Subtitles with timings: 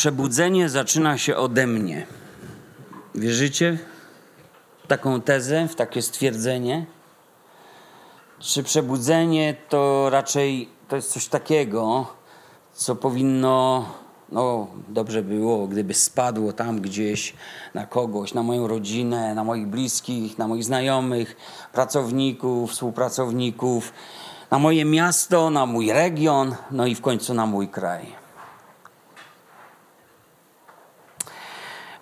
[0.00, 2.06] Przebudzenie zaczyna się ode mnie.
[3.14, 3.78] Wierzycie
[4.84, 6.86] w taką tezę, w takie stwierdzenie?
[8.38, 12.06] Czy przebudzenie to raczej to jest coś takiego,
[12.72, 13.84] co powinno,
[14.32, 17.34] no dobrze było, gdyby spadło tam gdzieś
[17.74, 21.36] na kogoś, na moją rodzinę, na moich bliskich, na moich znajomych,
[21.72, 23.92] pracowników, współpracowników,
[24.50, 28.19] na moje miasto, na mój region, no i w końcu na mój kraj.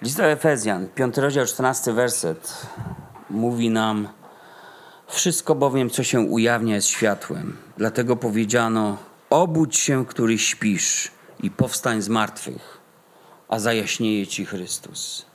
[0.02, 2.66] List do Efezjan, 5 rozdział, 14 werset
[3.30, 4.09] mówi nam
[5.07, 7.57] wszystko bowiem, co się ujawnia, jest światłem.
[7.77, 8.97] Dlatego powiedziano:
[9.30, 11.11] Obudź się, który śpisz,
[11.43, 12.79] i powstań z martwych,
[13.48, 15.27] a zajaśnieje ci Chrystus.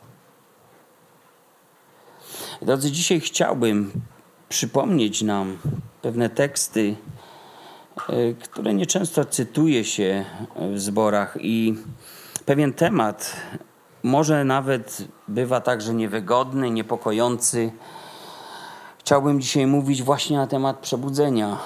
[2.62, 3.92] Drodzy, dzisiaj chciałbym
[4.50, 5.58] przypomnieć nam
[6.02, 6.96] pewne teksty,
[8.10, 10.26] e, które nieczęsto cytuje się
[10.74, 11.76] w zborach, i
[12.46, 13.36] pewien temat
[14.04, 17.72] może nawet bywa także niewygodny, niepokojący.
[19.00, 21.58] Chciałbym dzisiaj mówić właśnie na temat przebudzenia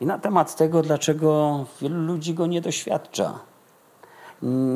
[0.00, 3.38] i na temat tego, dlaczego wielu ludzi go nie doświadcza.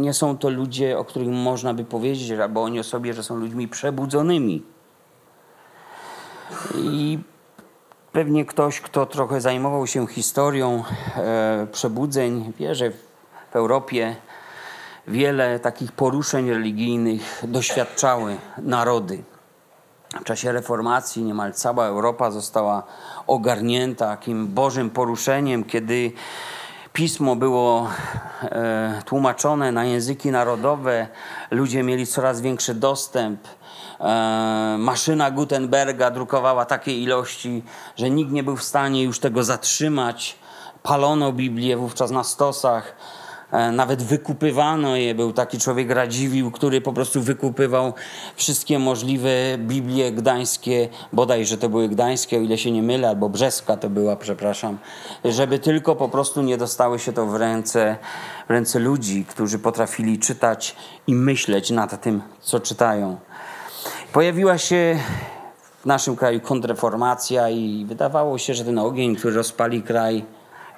[0.01, 3.37] Nie są to ludzie, o których można by powiedzieć, albo oni o sobie, że są
[3.37, 4.63] ludźmi przebudzonymi.
[6.77, 7.19] I
[8.13, 10.85] pewnie ktoś, kto trochę zajmował się historią
[11.17, 12.91] e, przebudzeń, wie, że
[13.51, 14.17] w Europie
[15.09, 19.25] wiele takich poruszeń religijnych doświadczały narody.
[20.21, 22.83] W czasie reformacji niemal cała Europa została
[23.27, 26.13] ogarnięta takim bożym poruszeniem, kiedy
[26.93, 27.89] pismo było
[28.43, 31.09] e, tłumaczone na języki narodowe,
[31.51, 33.41] ludzie mieli coraz większy dostęp.
[34.01, 37.63] E, maszyna Gutenberga drukowała takie ilości,
[37.97, 40.39] że nikt nie był w stanie już tego zatrzymać.
[40.83, 42.97] Palono Biblię wówczas na stosach
[43.73, 45.15] nawet wykupywano je.
[45.15, 47.93] Był taki człowiek Radziwił, który po prostu wykupywał
[48.37, 53.29] wszystkie możliwe Biblie gdańskie, bodaj, że to były gdańskie, o ile się nie mylę, albo
[53.29, 54.79] brzeska to była, przepraszam,
[55.25, 57.97] żeby tylko po prostu nie dostały się to w ręce,
[58.49, 60.77] w ręce ludzi, którzy potrafili czytać
[61.07, 63.17] i myśleć nad tym, co czytają.
[64.13, 64.99] Pojawiła się
[65.83, 70.25] w naszym kraju kontrreformacja i wydawało się, że ten ogień, który rozpali kraj,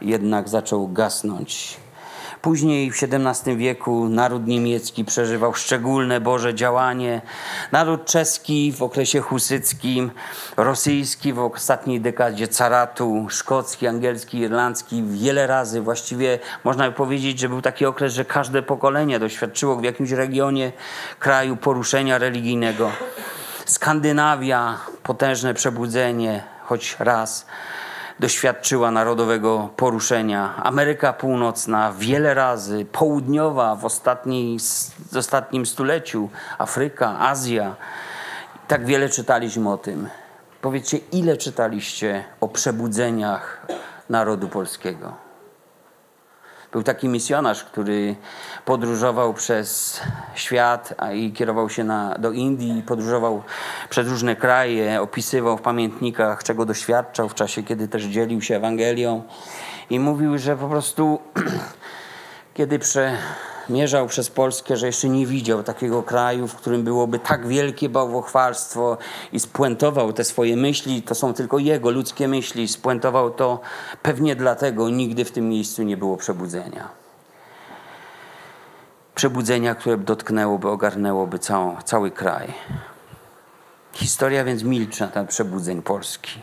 [0.00, 1.85] jednak zaczął gasnąć.
[2.46, 7.22] Później w XVII wieku naród niemiecki przeżywał szczególne Boże działanie.
[7.72, 10.10] Naród czeski w okresie husyckim,
[10.56, 15.80] rosyjski w ostatniej dekadzie caratu, szkocki, angielski, irlandzki wiele razy.
[15.80, 20.72] Właściwie można powiedzieć, że był taki okres, że każde pokolenie doświadczyło w jakimś regionie
[21.18, 22.90] kraju poruszenia religijnego.
[23.64, 27.46] Skandynawia, potężne przebudzenie, choć raz
[28.20, 30.62] doświadczyła narodowego poruszenia.
[30.62, 34.58] Ameryka Północna wiele razy, południowa w, ostatniej,
[35.12, 36.28] w ostatnim stuleciu,
[36.58, 37.76] Afryka, Azja.
[38.68, 40.08] Tak wiele czytaliśmy o tym.
[40.60, 43.66] Powiedzcie, ile czytaliście o przebudzeniach
[44.10, 45.25] narodu polskiego?
[46.76, 48.16] Był taki misjonarz, który
[48.64, 50.00] podróżował przez
[50.34, 53.42] świat i kierował się na, do Indii, podróżował
[53.90, 59.22] przez różne kraje, opisywał w pamiętnikach, czego doświadczał w czasie, kiedy też dzielił się Ewangelią.
[59.90, 61.20] I mówił, że po prostu,
[62.56, 63.16] kiedy prze,
[63.68, 68.98] mierzał przez Polskę, że jeszcze nie widział takiego kraju, w którym byłoby tak wielkie bałwochwalstwo
[69.32, 73.60] i spuentował te swoje myśli, to są tylko jego ludzkie myśli, spuentował to
[74.02, 76.88] pewnie dlatego nigdy w tym miejscu nie było przebudzenia.
[79.14, 82.54] Przebudzenia, które dotknęłoby, ogarnęłoby całą, cały kraj.
[83.92, 86.42] Historia więc milczy na ten przebudzeń Polski.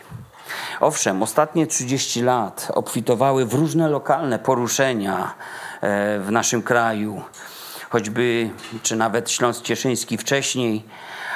[0.79, 5.33] Owszem, ostatnie 30 lat obfitowały w różne lokalne poruszenia,
[6.19, 7.21] w naszym kraju,
[7.89, 8.49] choćby,
[8.83, 10.83] czy nawet Śląsk Cieszyński wcześniej,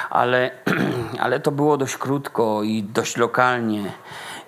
[0.09, 0.51] ale,
[1.19, 3.91] ale to było dość krótko i dość lokalnie.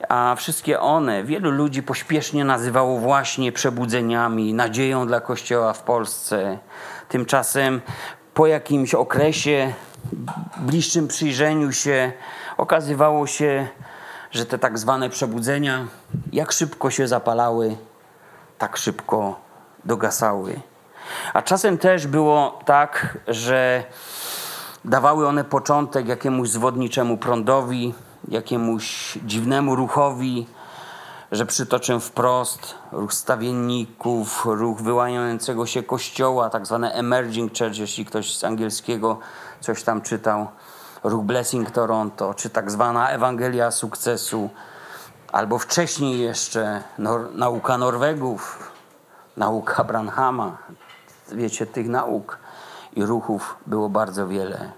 [0.09, 6.57] A wszystkie one, wielu ludzi pośpiesznie nazywało właśnie przebudzeniami, nadzieją dla Kościoła w Polsce.
[7.09, 7.81] Tymczasem
[8.33, 9.74] po jakimś okresie,
[10.57, 12.12] bliższym przyjrzeniu się,
[12.57, 13.68] okazywało się,
[14.31, 15.88] że te tak zwane przebudzenia,
[16.33, 17.77] jak szybko się zapalały,
[18.57, 19.49] tak szybko
[19.85, 20.61] dogasały.
[21.33, 23.83] A czasem też było tak, że
[24.85, 27.93] dawały one początek jakiemuś zwodniczemu prądowi,
[28.27, 30.47] jakiemuś dziwnemu ruchowi,
[31.31, 38.37] że przytoczę wprost ruch stawienników, ruch wyłaniającego się kościoła, tak zwane emerging church, jeśli ktoś
[38.37, 39.19] z angielskiego
[39.59, 40.47] coś tam czytał,
[41.03, 44.49] ruch Blessing Toronto, czy tak zwana Ewangelia Sukcesu,
[45.31, 48.69] albo wcześniej jeszcze nor nauka Norwegów,
[49.37, 50.57] nauka Branhama,
[51.31, 52.39] wiecie, tych nauk
[52.95, 54.71] i ruchów było bardzo wiele.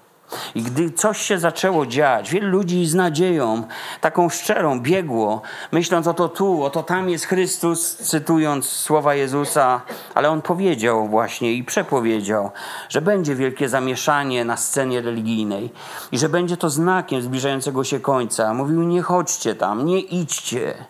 [0.56, 3.63] I gdy coś się zaczęło dziać, wielu ludzi z nadzieją,
[4.01, 9.81] taką szczerą, biegło, myśląc o to tu, o to tam jest Chrystus, cytując słowa Jezusa,
[10.13, 12.51] ale on powiedział właśnie i przepowiedział,
[12.89, 15.74] że będzie wielkie zamieszanie na scenie religijnej
[16.12, 18.53] i że będzie to znakiem zbliżającego się końca.
[18.53, 20.86] Mówił: Nie chodźcie tam, nie idźcie.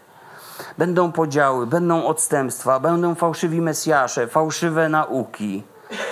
[0.82, 5.64] Będą podziały, będą odstępstwa, będą fałszywi mesjasze, fałszywe nauki,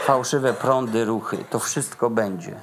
[0.06, 1.38] fałszywe prądy, ruchy.
[1.50, 2.56] To wszystko będzie.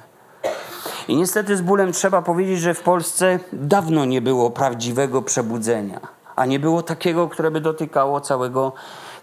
[1.07, 5.99] I niestety z bólem trzeba powiedzieć, że w Polsce dawno nie było prawdziwego przebudzenia,
[6.35, 8.73] a nie było takiego, które by dotykało całego,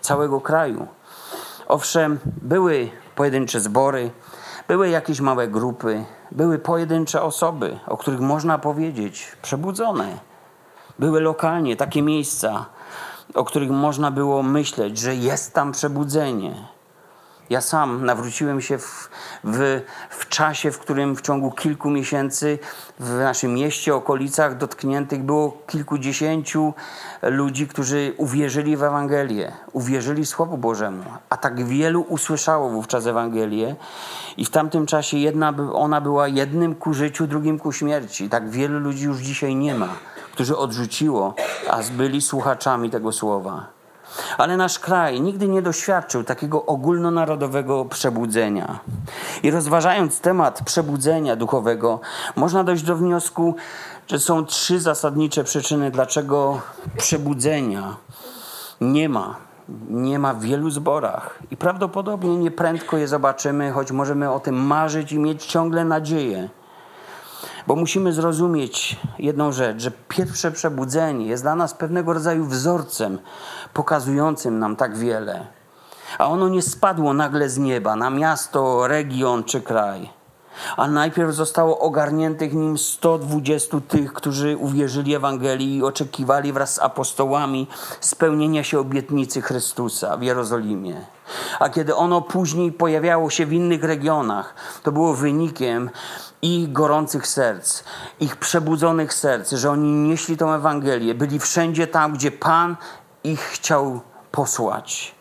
[0.00, 0.86] całego kraju.
[1.68, 4.10] Owszem, były pojedyncze zbory,
[4.68, 10.18] były jakieś małe grupy, były pojedyncze osoby, o których można powiedzieć przebudzone.
[10.98, 12.66] Były lokalnie takie miejsca,
[13.34, 16.54] o których można było myśleć, że jest tam przebudzenie.
[17.50, 19.10] Ja sam nawróciłem się w,
[19.44, 22.58] w, w, czasie, w którym w ciągu kilku miesięcy
[22.98, 26.74] w naszym mieście, okolicach dotkniętych było kilkudziesięciu
[27.22, 33.76] ludzi, którzy uwierzyli w Ewangelię, uwierzyli Słowu Bożemu, a tak wielu usłyszało wówczas Ewangelię
[34.36, 38.28] i w tamtym czasie jedna, ona była jednym ku życiu, drugim ku śmierci.
[38.28, 39.88] Tak wielu ludzi już dzisiaj nie ma,
[40.34, 41.34] którzy odrzuciło,
[41.70, 43.66] a byli słuchaczami tego Słowa.
[44.38, 48.78] Ale nasz kraj nigdy nie doświadczył takiego ogólnonarodowego przebudzenia.
[49.42, 52.00] I rozważając temat przebudzenia duchowego,
[52.36, 53.54] można dojść do wniosku,
[54.06, 56.60] że są trzy zasadnicze przyczyny, dlaczego
[56.96, 57.96] przebudzenia
[58.80, 59.36] nie ma.
[59.88, 65.12] Nie ma w wielu zborach i prawdopodobnie nieprędko je zobaczymy, choć możemy o tym marzyć
[65.12, 66.48] i mieć ciągle nadzieję.
[67.66, 73.18] Bo musimy zrozumieć jedną rzecz, że pierwsze przebudzenie jest dla nas pewnego rodzaju wzorcem
[73.74, 75.46] pokazującym nam tak wiele.
[76.18, 80.10] A ono nie spadło nagle z nieba na miasto, region czy kraj.
[80.76, 87.66] A najpierw zostało ogarniętych nim 120 tych, którzy uwierzyli Ewangelii i oczekiwali wraz z apostołami
[88.00, 91.06] spełnienia się obietnicy Chrystusa w Jerozolimie.
[91.60, 95.90] A kiedy ono później pojawiało się w innych regionach, to było wynikiem
[96.44, 97.84] ich gorących serc,
[98.20, 102.76] ich przebudzonych serc, że oni nieśli tą Ewangelię, byli wszędzie tam, gdzie Pan
[103.24, 104.00] ich chciał
[104.30, 105.14] posłać.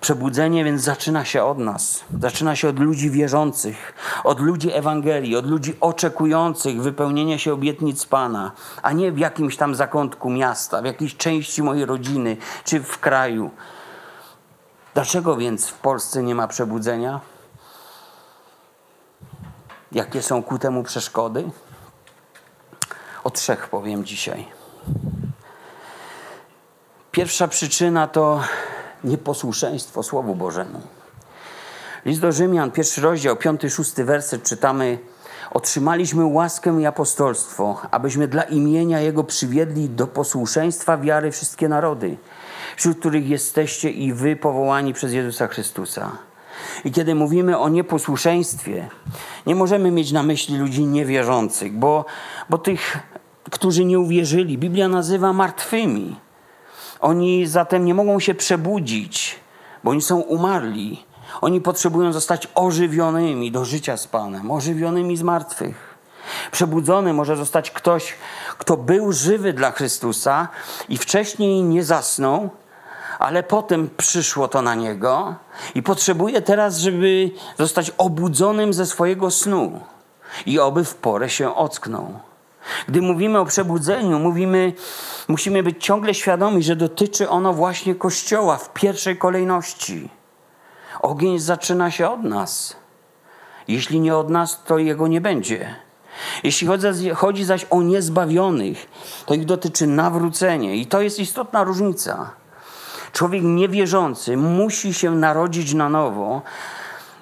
[0.00, 2.04] Przebudzenie więc zaczyna się od nas.
[2.20, 8.52] Zaczyna się od ludzi wierzących, od ludzi Ewangelii, od ludzi oczekujących wypełnienia się obietnic Pana,
[8.82, 13.50] a nie w jakimś tam zakątku miasta, w jakiejś części mojej rodziny czy w kraju.
[14.94, 17.33] Dlaczego więc w Polsce nie ma przebudzenia?
[19.94, 21.44] Jakie są ku temu przeszkody?
[23.24, 24.46] O trzech powiem dzisiaj.
[27.10, 28.40] Pierwsza przyczyna to
[29.04, 30.80] nieposłuszeństwo Słowu Bożemu.
[32.04, 34.98] List do Rzymian, pierwszy rozdział, piąty, szósty werset czytamy
[35.50, 42.16] Otrzymaliśmy łaskę i apostolstwo, abyśmy dla imienia Jego przywiedli do posłuszeństwa wiary wszystkie narody,
[42.76, 46.18] wśród których jesteście i wy powołani przez Jezusa Chrystusa.
[46.84, 48.88] I kiedy mówimy o nieposłuszeństwie,
[49.46, 52.04] nie możemy mieć na myśli ludzi niewierzących, bo,
[52.50, 52.98] bo tych,
[53.50, 56.16] którzy nie uwierzyli, Biblia nazywa martwymi.
[57.00, 59.36] Oni zatem nie mogą się przebudzić,
[59.84, 61.04] bo oni są umarli.
[61.40, 65.94] Oni potrzebują zostać ożywionymi do życia z Panem, ożywionymi z martwych.
[66.50, 68.14] Przebudzony może zostać ktoś,
[68.58, 70.48] kto był żywy dla Chrystusa
[70.88, 72.50] i wcześniej nie zasnął,
[73.24, 75.34] ale potem przyszło to na niego
[75.74, 79.80] i potrzebuje teraz, żeby zostać obudzonym ze swojego snu
[80.46, 82.18] i oby w porę się ocknął.
[82.88, 84.72] Gdy mówimy o przebudzeniu, mówimy,
[85.28, 90.08] musimy być ciągle świadomi, że dotyczy ono właśnie Kościoła w pierwszej kolejności.
[91.02, 92.76] Ogień zaczyna się od nas.
[93.68, 95.74] Jeśli nie od nas, to jego nie będzie.
[96.42, 96.68] Jeśli
[97.14, 98.86] chodzi zaś o niezbawionych,
[99.26, 102.43] to ich dotyczy nawrócenie i to jest istotna różnica.
[103.14, 106.42] Człowiek niewierzący musi się narodzić na nowo,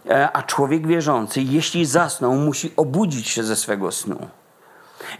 [0.08, 4.28] e, a człowiek wierzący, jeśli zasnął, musi obudzić się ze swego snu.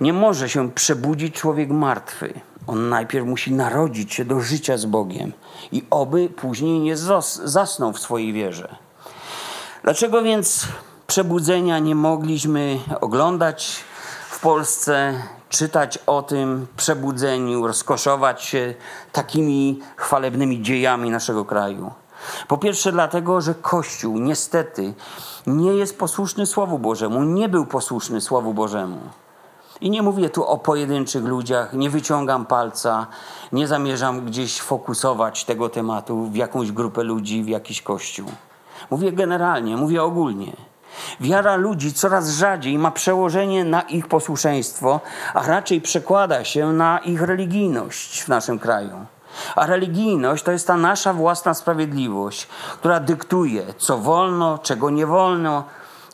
[0.00, 2.34] Nie może się przebudzić człowiek martwy.
[2.66, 5.32] On najpierw musi narodzić się do życia z Bogiem
[5.72, 6.96] i oby później nie
[7.44, 8.76] zasnął w swojej wierze.
[9.82, 10.68] Dlaczego więc
[11.06, 13.84] przebudzenia nie mogliśmy oglądać
[14.30, 15.14] w Polsce,
[15.52, 18.75] czytać o tym przebudzeniu, rozkoszować się
[19.12, 21.90] takimi chwalebnymi dziejami naszego kraju?
[22.49, 24.94] Po pierwsze, dlatego, że Kościół niestety
[25.47, 28.99] nie jest posłuszny Słowu Bożemu, nie był posłuszny Słowu Bożemu.
[29.80, 33.06] I nie mówię tu o pojedynczych ludziach, nie wyciągam palca,
[33.52, 38.26] nie zamierzam gdzieś fokusować tego tematu w jakąś grupę ludzi, w jakiś kościół.
[38.90, 40.71] Mówię generalnie, mówię ogólnie.
[41.20, 45.00] Wiara ludzi coraz rzadziej ma przełożenie na ich posłuszeństwo,
[45.34, 49.06] a raczej przekłada się na ich religijność w naszym kraju.
[49.56, 52.46] A religijność to jest ta nasza własna sprawiedliwość,
[52.78, 55.64] która dyktuje, co wolno, czego nie wolno.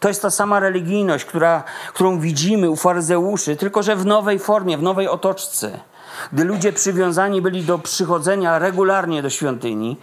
[0.01, 1.63] To jest ta sama religijność, która,
[1.95, 5.81] którą widzimy u faryzeuszy, tylko że w nowej formie, w nowej otoczce.
[6.33, 9.97] Gdy ludzie przywiązani byli do przychodzenia regularnie do świątyni,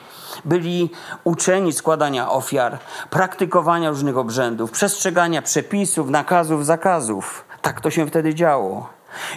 [0.45, 0.89] byli
[1.23, 2.79] uczeni składania ofiar,
[3.09, 7.45] praktykowania różnych obrzędów, przestrzegania przepisów, nakazów, zakazów.
[7.61, 8.89] Tak to się wtedy działo.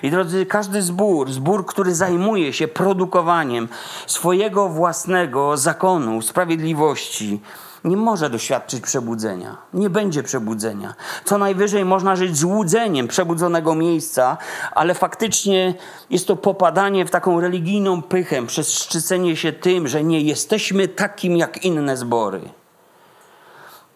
[0.02, 3.68] I drodzy, każdy zbór, zbór, który zajmuje się produkowaniem
[4.06, 7.40] swojego własnego zakonu, sprawiedliwości,
[7.84, 9.56] nie może doświadczyć przebudzenia.
[9.74, 10.94] Nie będzie przebudzenia.
[11.24, 14.36] Co najwyżej można żyć złudzeniem przebudzonego miejsca,
[14.72, 15.74] ale faktycznie
[16.10, 21.36] jest to popadanie w taką religijną pychę przez szczycenie się tym, że nie jesteśmy takim
[21.36, 22.40] jak inne zbory.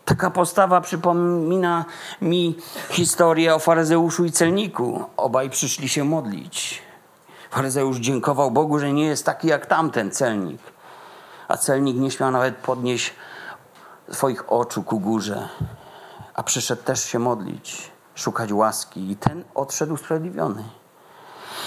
[0.04, 1.84] Taka postawa przypomina
[2.22, 2.56] mi
[2.90, 5.04] historię o faryzeuszu i celniku.
[5.16, 6.82] Obaj przyszli się modlić.
[7.50, 10.60] Faryzeusz dziękował Bogu, że nie jest taki jak tamten celnik.
[11.48, 13.14] A celnik nie śmiał nawet podnieść
[14.10, 15.48] swoich oczu ku górze,
[16.34, 20.64] a przyszedł też się modlić, szukać łaski i ten odszedł usprawiedliwiony.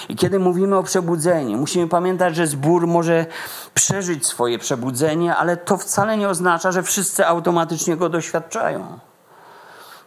[0.09, 3.25] I kiedy mówimy o przebudzeniu, musimy pamiętać, że zbór może
[3.73, 8.99] przeżyć swoje przebudzenie, ale to wcale nie oznacza, że wszyscy automatycznie go doświadczają.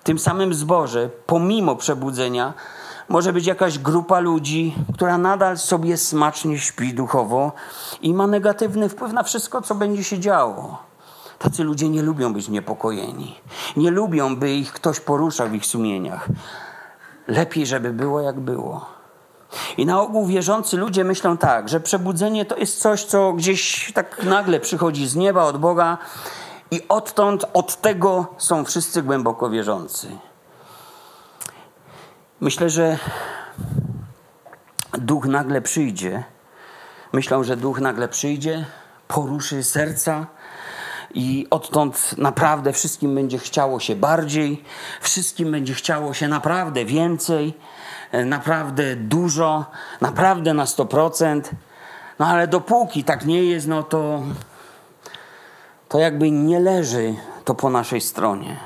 [0.05, 2.53] Tym samym zborze, pomimo przebudzenia,
[3.09, 7.53] może być jakaś grupa ludzi, która nadal sobie smacznie śpi duchowo
[8.03, 10.89] i ma negatywny wpływ na wszystko, co będzie się działo.
[11.39, 13.41] Tacy ludzie nie lubią być niepokojeni.
[13.77, 16.29] Nie lubią, by ich ktoś poruszał w ich sumieniach.
[17.27, 18.87] Lepiej, żeby było jak było.
[19.77, 24.25] I na ogół wierzący ludzie myślą tak, że przebudzenie to jest coś, co gdzieś tak
[24.25, 25.99] nagle przychodzi z nieba, od Boga
[26.71, 30.09] i odtąd, od tego są wszyscy głęboko wierzący.
[32.41, 32.99] Myślę, że
[34.93, 36.25] duch nagle przyjdzie.
[37.13, 38.67] Myślą, że duch nagle przyjdzie,
[39.09, 40.27] poruszy serca,
[41.15, 44.65] i odtąd naprawdę wszystkim będzie chciało się bardziej,
[45.01, 47.55] wszystkim będzie chciało się naprawdę więcej,
[48.13, 49.65] e, naprawdę dużo,
[50.01, 51.41] naprawdę na 100%.
[52.19, 54.23] No ale dopóki tak nie jest, no to,
[55.89, 58.57] to jakby nie leży to po naszej stronie.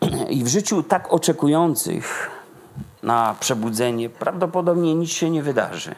[0.30, 2.30] I w życiu tak oczekujących
[3.02, 5.94] na przebudzenie prawdopodobnie nic się nie wydarzy.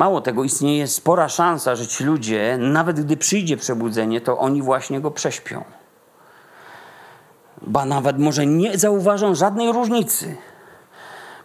[0.00, 5.00] Mało tego, istnieje spora szansa, że ci ludzie, nawet gdy przyjdzie przebudzenie, to oni właśnie
[5.00, 5.64] go prześpią.
[7.62, 10.36] Ba nawet może nie zauważą żadnej różnicy.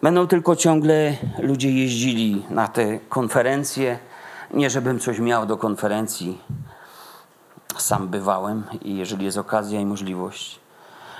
[0.01, 3.99] Będą tylko ciągle ludzie jeździli na te konferencje.
[4.53, 6.41] Nie, żebym coś miał do konferencji.
[7.77, 10.59] Sam bywałem i jeżeli jest okazja i możliwość.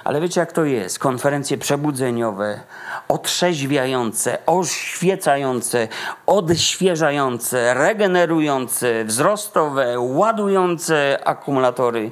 [0.06, 1.00] Ale wiecie, jak to jest?
[1.00, 2.60] Konferencje przebudzeniowe,
[3.08, 5.88] otrzeźwiające, oświecające,
[6.26, 12.12] odświeżające, regenerujące, wzrostowe, ładujące akumulatory.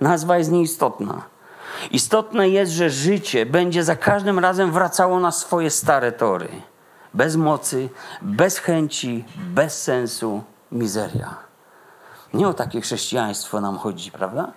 [0.00, 1.22] Nazwa jest nieistotna.
[1.90, 6.48] Istotne jest, że życie będzie za każdym razem wracało na swoje stare tory.
[7.14, 7.88] Bez mocy,
[8.22, 11.34] bez chęci, bez sensu, mizeria.
[12.34, 14.52] Nie o takie chrześcijaństwo nam chodzi, prawda?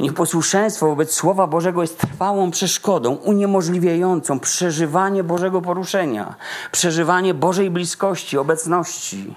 [0.00, 6.34] Nieposłuszeństwo wobec Słowa Bożego jest trwałą przeszkodą, uniemożliwiającą przeżywanie Bożego poruszenia,
[6.72, 9.34] przeżywanie Bożej bliskości, obecności.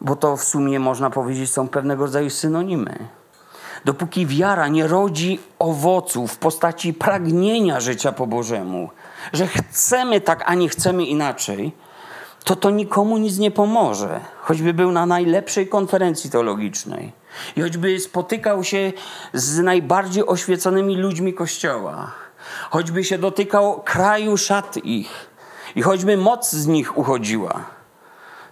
[0.00, 3.08] Bo to w sumie można powiedzieć są pewnego rodzaju synonimy.
[3.84, 8.90] Dopóki wiara nie rodzi owoców w postaci pragnienia życia po Bożemu,
[9.32, 11.72] że chcemy tak, a nie chcemy inaczej,
[12.44, 17.12] to to nikomu nic nie pomoże, choćby był na najlepszej konferencji teologicznej
[17.56, 18.92] i choćby spotykał się
[19.32, 22.12] z najbardziej oświeconymi ludźmi Kościoła,
[22.70, 25.30] choćby się dotykał kraju szat ich
[25.74, 27.64] i choćby moc z nich uchodziła,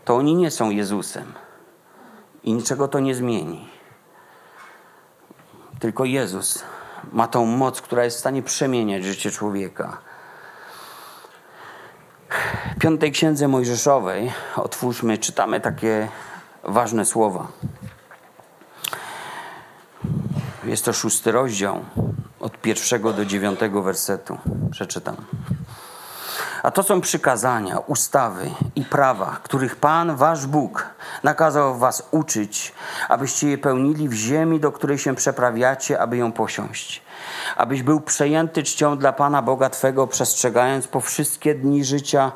[0.04, 1.32] to oni nie są Jezusem
[2.44, 3.68] i niczego to nie zmieni.
[5.80, 6.64] Tylko Jezus
[7.12, 9.98] ma tą moc, która jest w stanie przemieniać życie człowieka.
[12.76, 16.08] W piątej księdze Mojżeszowej, otwórzmy, czytamy takie
[16.62, 17.46] ważne słowa.
[20.66, 21.80] Jest to szósty rozdział,
[22.40, 24.38] od pierwszego do dziewiątego wersetu.
[24.70, 25.16] Przeczytam.
[26.62, 30.86] A to są przykazania, ustawy i prawa, których Pan, wasz Bóg,
[31.22, 32.72] nakazał was uczyć,
[33.08, 37.02] abyście je pełnili w ziemi, do której się przeprawiacie, aby ją posiąść.
[37.56, 42.32] Abyś był przejęty czcią dla Pana Boga Twego, przestrzegając po wszystkie dni życia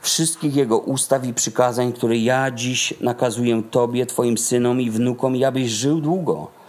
[0.00, 5.44] wszystkich Jego ustaw i przykazań, które ja dziś nakazuję Tobie, Twoim synom i wnukom, i
[5.44, 6.61] abyś żył długo.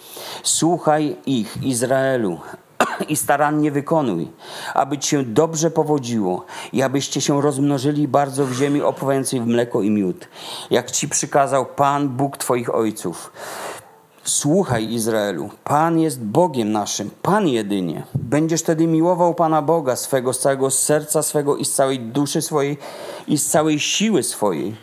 [0.44, 2.40] Słuchaj ich, Izraelu,
[3.10, 4.32] i starannie wykonuj,
[4.74, 9.82] aby ci się dobrze powodziło i abyście się rozmnożyli bardzo w ziemi opływającej w mleko
[9.82, 10.28] i miód,
[10.70, 13.32] jak ci przykazał Pan, Bóg Twoich ojców.
[14.26, 18.04] Słuchaj, Izraelu, Pan jest Bogiem naszym, Pan jedynie.
[18.16, 22.78] Będziesz wtedy miłował Pana Boga swego, z całego serca swego i z całej duszy swojej
[23.28, 24.76] i z całej siły swojej.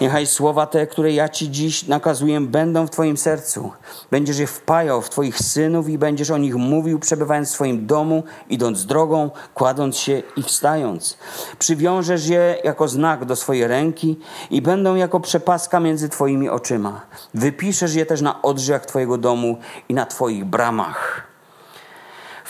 [0.00, 3.72] Niechaj słowa te, które ja Ci dziś nakazuję, będą w Twoim sercu.
[4.10, 8.22] Będziesz je wpajał w Twoich synów i będziesz o nich mówił, przebywając w swoim domu,
[8.48, 11.18] idąc drogą, kładąc się i wstając.
[11.58, 14.18] Przywiążesz je jako znak do swojej ręki
[14.50, 17.00] i będą jako przepaska między Twoimi oczyma.
[17.34, 19.58] Wypiszesz je też na odrzach Twojego domu
[19.88, 21.33] i na Twoich bramach.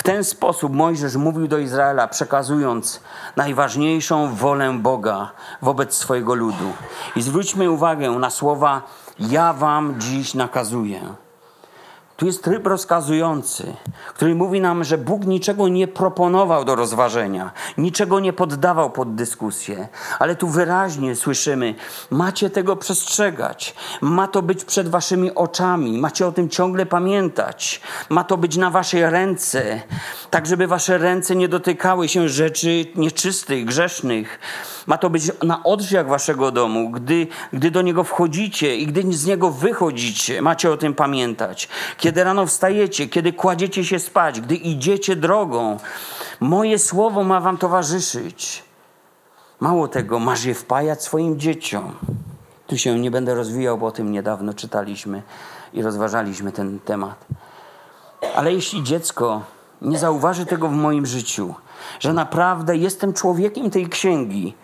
[0.04, 3.00] Ten sposób Mojżesz mówił do Izraela, przekazując
[3.36, 5.30] najważniejszą wolę Boga
[5.62, 6.72] wobec swojego ludu.
[7.16, 8.82] I zwróćmy uwagę na słowa:
[9.18, 11.23] Ja wam dziś nakazuję.
[12.16, 13.76] Tu jest tryb rozkazujący,
[14.14, 19.88] który mówi nam, że Bóg niczego nie proponował do rozważenia, niczego nie poddawał pod dyskusję,
[20.18, 21.74] ale tu wyraźnie słyszymy:
[22.10, 28.24] macie tego przestrzegać, ma to być przed waszymi oczami, macie o tym ciągle pamiętać, ma
[28.24, 29.80] to być na waszej ręce,
[30.30, 34.38] tak żeby wasze ręce nie dotykały się rzeczy nieczystych, grzesznych.
[34.86, 39.26] Ma to być na odrzwiach waszego domu, gdy, gdy do niego wchodzicie i gdy z
[39.26, 45.16] niego wychodzicie, macie o tym pamiętać kiedy rano wstajecie, kiedy kładziecie się spać, gdy idziecie
[45.16, 45.76] drogą.
[46.40, 48.64] Moje słowo ma wam towarzyszyć.
[49.60, 51.94] Mało tego, masz je wpajać swoim dzieciom.
[52.66, 55.22] Tu się nie będę rozwijał, bo o tym niedawno czytaliśmy
[55.72, 57.24] i rozważaliśmy ten temat.
[58.36, 59.42] Ale jeśli dziecko
[59.82, 61.54] nie zauważy tego w moim życiu,
[62.00, 64.54] że naprawdę jestem człowiekiem tej księgi,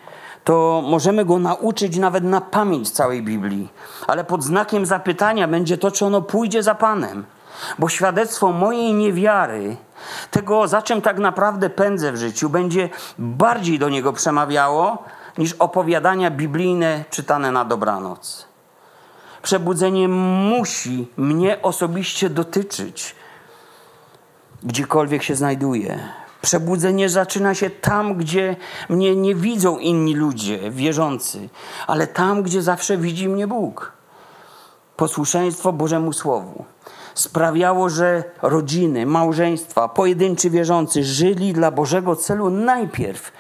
[0.44, 3.68] to możemy go nauczyć nawet na pamięć całej Biblii.
[4.06, 7.24] Ale pod znakiem zapytania będzie to, czy ono pójdzie za Panem.
[7.78, 9.76] Bo świadectwo mojej niewiary,
[10.30, 15.04] tego za czym tak naprawdę pędzę w życiu, będzie bardziej do niego przemawiało
[15.38, 18.46] niż opowiadania biblijne czytane na dobranoc.
[19.42, 23.14] Przebudzenie musi mnie osobiście dotyczyć,
[24.62, 26.19] gdziekolwiek się znajduję.
[26.42, 28.56] Przebudzenie zaczyna się tam, gdzie
[28.88, 31.48] mnie nie widzą inni ludzie wierzący,
[31.86, 33.92] ale tam, gdzie zawsze widzi mnie Bóg.
[34.96, 36.64] Posłuszeństwo Bożemu Słowu
[37.14, 43.32] sprawiało, że rodziny, małżeństwa, pojedynczy wierzący żyli dla Bożego celu najpierw.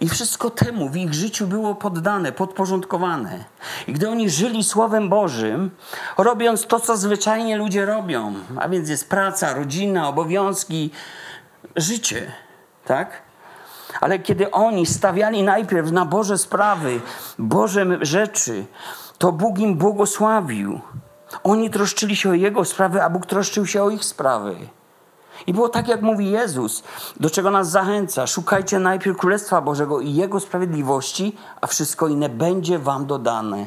[0.00, 3.44] I wszystko temu w ich życiu było poddane, podporządkowane.
[3.88, 5.70] I gdy oni żyli Słowem Bożym,
[6.18, 10.90] robiąc to, co zwyczajnie ludzie robią, a więc jest praca, rodzina, obowiązki,
[11.76, 12.32] życie,
[12.84, 13.22] tak?
[14.00, 17.00] Ale kiedy oni stawiali najpierw na Boże sprawy,
[17.38, 18.64] Boże rzeczy,
[19.18, 20.80] to Bóg im błogosławił.
[21.42, 24.56] Oni troszczyli się o Jego sprawy, a Bóg troszczył się o ich sprawy.
[25.46, 26.82] I było tak, jak mówi Jezus,
[27.20, 28.26] do czego nas zachęca.
[28.26, 33.66] Szukajcie najpierw Królestwa Bożego i Jego sprawiedliwości, a wszystko inne będzie wam dodane.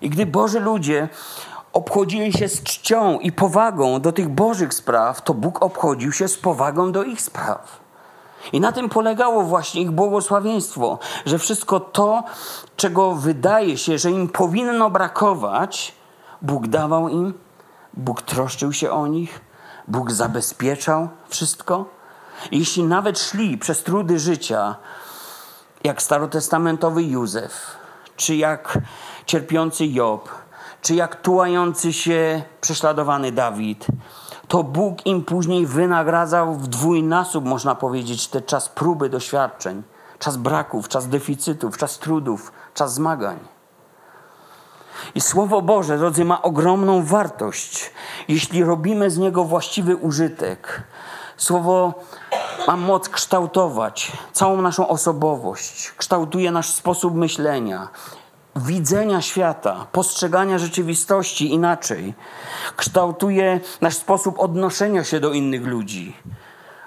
[0.00, 1.08] I gdy Boży ludzie
[1.72, 6.38] obchodzili się z czcią i powagą do tych Bożych spraw, to Bóg obchodził się z
[6.38, 7.80] powagą do ich spraw.
[8.52, 12.24] I na tym polegało właśnie ich błogosławieństwo, że wszystko to,
[12.76, 15.94] czego wydaje się, że im powinno brakować,
[16.42, 17.34] Bóg dawał im,
[17.94, 19.40] Bóg troszczył się o nich,
[19.88, 21.84] Bóg zabezpieczał wszystko.
[22.50, 24.76] I jeśli nawet szli przez trudy życia,
[25.84, 27.52] jak starotestamentowy Józef,
[28.16, 28.78] czy jak
[29.26, 30.28] cierpiący Job,
[30.82, 33.86] czy jak tułający się prześladowany Dawid,
[34.48, 39.82] to Bóg im później wynagradzał w dwójnasób, można powiedzieć, ten czas próby, doświadczeń,
[40.18, 43.38] czas braków, czas deficytów, czas trudów, czas zmagań.
[45.14, 47.90] I Słowo Boże, drodzy, ma ogromną wartość,
[48.28, 50.82] jeśli robimy z niego właściwy użytek.
[51.36, 51.94] Słowo
[52.66, 57.88] ma moc kształtować całą naszą osobowość, kształtuje nasz sposób myślenia,
[58.58, 62.14] widzenia świata, postrzegania rzeczywistości inaczej,
[62.76, 66.16] kształtuje nasz sposób odnoszenia się do innych ludzi.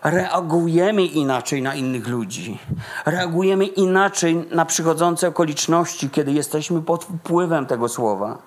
[0.03, 2.59] Reagujemy inaczej na innych ludzi,
[3.05, 8.37] reagujemy inaczej na przychodzące okoliczności, kiedy jesteśmy pod wpływem tego słowa.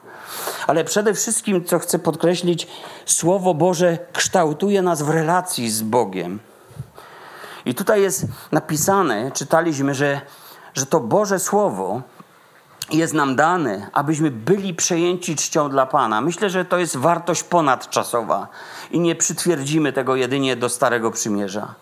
[0.67, 2.69] Ale przede wszystkim, co chcę podkreślić,
[3.07, 6.39] Słowo Boże kształtuje nas w relacji z Bogiem.
[7.65, 10.21] I tutaj jest napisane, czytaliśmy, że,
[10.75, 12.03] że to Boże Słowo
[12.91, 16.21] jest nam dane, abyśmy byli przejęci czcią dla Pana.
[16.21, 18.49] Myślę, że to jest wartość ponadczasowa
[18.91, 21.75] i nie przytwierdzimy tego jedynie do Starego Przymierza.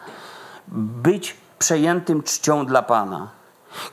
[0.69, 3.29] Być przejętym czcią dla Pana.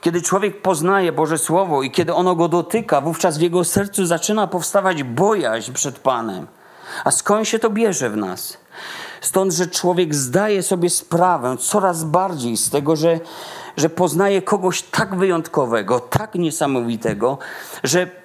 [0.00, 4.46] Kiedy człowiek poznaje Boże Słowo i kiedy ono go dotyka, wówczas w jego sercu zaczyna
[4.46, 6.46] powstawać bojaźń przed Panem.
[7.04, 8.58] A skąd się to bierze w nas?
[9.20, 13.20] Stąd, że człowiek zdaje sobie sprawę coraz bardziej z tego, że,
[13.76, 17.38] że poznaje kogoś tak wyjątkowego, tak niesamowitego,
[17.84, 18.20] że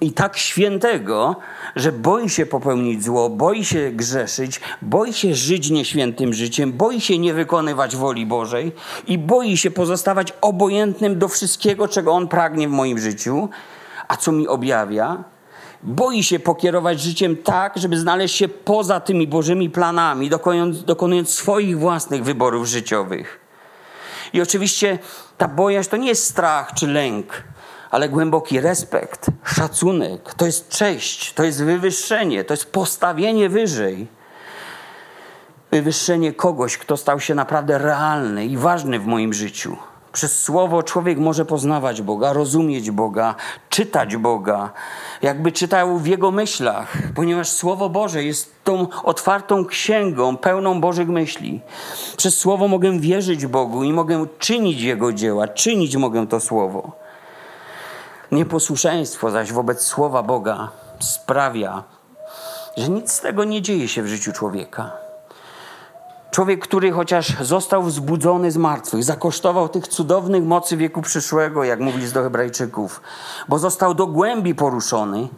[0.00, 1.36] i tak świętego,
[1.76, 7.18] że boi się popełnić zło, boi się grzeszyć, boi się żyć nieświętym życiem, boi się
[7.18, 8.72] nie wykonywać woli Bożej
[9.06, 13.48] i boi się pozostawać obojętnym do wszystkiego, czego on pragnie w moim życiu,
[14.08, 15.24] a co mi objawia.
[15.84, 21.78] Boi się pokierować życiem tak, żeby znaleźć się poza tymi Bożymi planami, dokonując, dokonując swoich
[21.78, 23.40] własnych wyborów życiowych.
[24.32, 24.98] I oczywiście
[25.38, 27.44] ta bojaźń to nie jest strach czy lęk
[27.94, 34.06] ale głęboki respekt, szacunek, to jest cześć, to jest wywyższenie, to jest postawienie wyżej.
[35.70, 39.76] Wywyższenie kogoś, kto stał się naprawdę realny i ważny w moim życiu.
[40.14, 43.34] Przez słowo człowiek może poznawać Boga, rozumieć Boga,
[43.68, 44.72] czytać Boga,
[45.22, 51.60] jakby czytał w jego myślach, ponieważ Słowo Boże jest tą otwartą księgą, pełną Bożych myśli.
[52.16, 56.92] Przez Słowo mogę wierzyć Bogu i mogę czynić Jego dzieła, czynić mogę to Słowo.
[58.32, 60.68] Nieposłuszeństwo zaś wobec słowa Boga
[61.00, 61.82] sprawia,
[62.76, 65.03] że nic z tego nie dzieje się w życiu człowieka.
[66.34, 72.12] Człowiek, który chociaż został wzbudzony z martwych, zakosztował tych cudownych mocy wieku przyszłego, jak mówi
[72.12, 73.00] do Hebrajczyków,
[73.48, 75.28] bo został do głębi poruszony,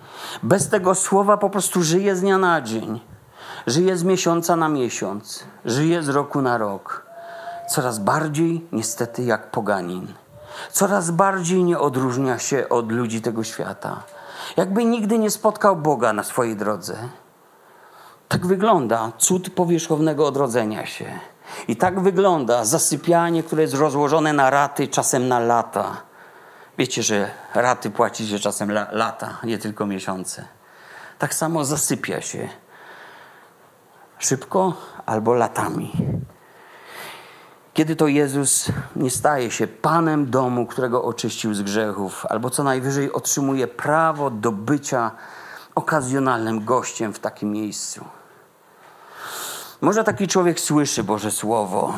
[0.42, 3.00] bez tego słowa po prostu żyje z dnia na dzień,
[3.66, 7.06] żyje z miesiąca na miesiąc, żyje z roku na rok,
[7.70, 10.06] coraz bardziej niestety jak poganin
[10.72, 14.02] coraz bardziej nie odróżnia się od ludzi tego świata.
[14.56, 16.96] Jakby nigdy nie spotkał Boga na swojej drodze.
[18.28, 21.18] Tak wygląda cud powierzchownego odrodzenia się.
[21.68, 25.96] I tak wygląda zasypianie, które jest rozłożone na raty, czasem na lata.
[26.78, 30.44] Wiecie, że raty płaci się czasem la, lata, nie tylko miesiące.
[31.18, 32.48] Tak samo zasypia się.
[34.18, 34.74] Szybko
[35.06, 35.92] albo latami.
[37.74, 43.12] Kiedy to Jezus nie staje się panem domu, którego oczyścił z grzechów, albo co najwyżej
[43.12, 45.10] otrzymuje prawo do bycia
[45.76, 48.04] okazjonalnym gościem w takim miejscu.
[49.80, 51.92] Może taki człowiek słyszy Boże Słowo,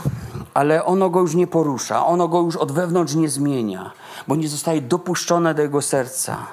[0.54, 3.92] ale ono go już nie porusza, ono go już od wewnątrz nie zmienia,
[4.28, 6.46] bo nie zostaje dopuszczone do jego serca.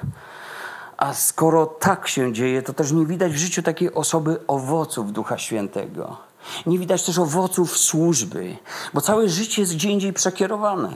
[0.98, 5.38] A skoro tak się dzieje, to też nie widać w życiu takiej osoby owoców Ducha
[5.38, 6.18] Świętego.
[6.66, 8.58] Nie widać też owoców służby,
[8.94, 10.92] bo całe życie jest gdzie indziej przekierowane.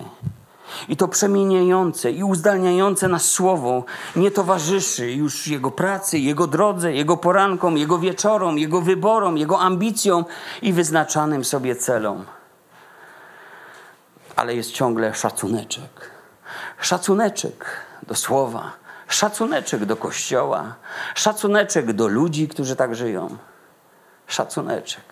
[0.87, 3.83] I to przemieniające i uzdalniające nas słowo
[4.15, 10.25] nie towarzyszy już jego pracy, jego drodze, jego porankom, jego wieczorom, jego wyborom, jego ambicjom
[10.61, 12.25] i wyznaczanym sobie celom.
[14.35, 16.11] Ale jest ciągle szacuneczek.
[16.79, 17.65] Szacuneczek
[18.07, 18.71] do słowa,
[19.07, 20.75] szacuneczek do kościoła,
[21.15, 23.37] szacuneczek do ludzi, którzy tak żyją.
[24.27, 25.03] Szacuneczek.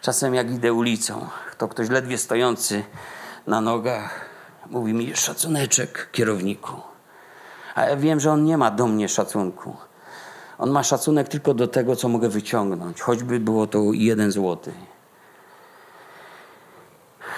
[0.00, 2.84] Czasem jak idę ulicą, to ktoś ledwie stojący
[3.46, 4.29] na nogach
[4.70, 6.72] mówi mi szacuneczek kierowniku.
[7.74, 9.76] A ja wiem, że on nie ma do mnie szacunku.
[10.58, 14.72] On ma szacunek tylko do tego, co mogę wyciągnąć, choćby było to jeden złoty.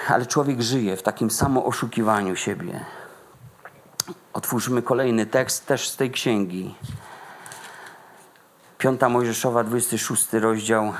[0.07, 2.85] Ale człowiek żyje w takim samo oszukiwaniu siebie.
[4.33, 6.75] Otwórzmy kolejny tekst też z tej księgi.
[8.77, 10.93] Piąta Mojżeszowa, 26 rozdział,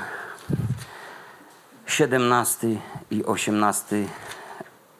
[1.86, 2.66] 17
[3.10, 4.08] i 18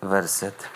[0.02, 0.73] werset.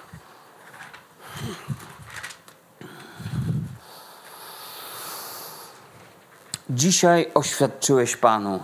[6.70, 8.60] Dzisiaj oświadczyłeś Panu,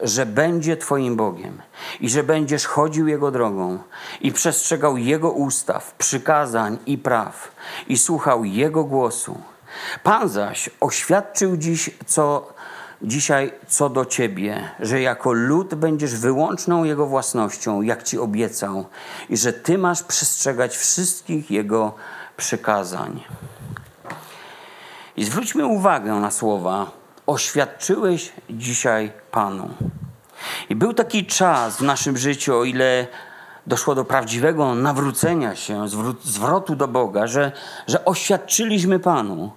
[0.00, 1.62] że będzie Twoim Bogiem
[2.00, 3.78] i że będziesz chodził Jego drogą
[4.20, 7.52] i przestrzegał Jego ustaw, przykazań i praw
[7.88, 9.40] i słuchał Jego głosu.
[10.02, 12.53] Pan zaś oświadczył dziś, co
[13.02, 18.86] dzisiaj co do Ciebie, że jako lud będziesz wyłączną Jego własnością, jak Ci obiecał,
[19.28, 21.94] i że Ty masz przestrzegać wszystkich Jego
[22.36, 23.24] przykazań.
[25.16, 26.90] I zwróćmy uwagę na słowa:
[27.26, 29.70] Oświadczyłeś dzisiaj Panu.
[30.68, 33.06] I był taki czas w naszym życiu, o ile
[33.66, 35.86] doszło do prawdziwego nawrócenia się,
[36.24, 37.52] zwrotu do Boga, że,
[37.86, 39.52] że oświadczyliśmy Panu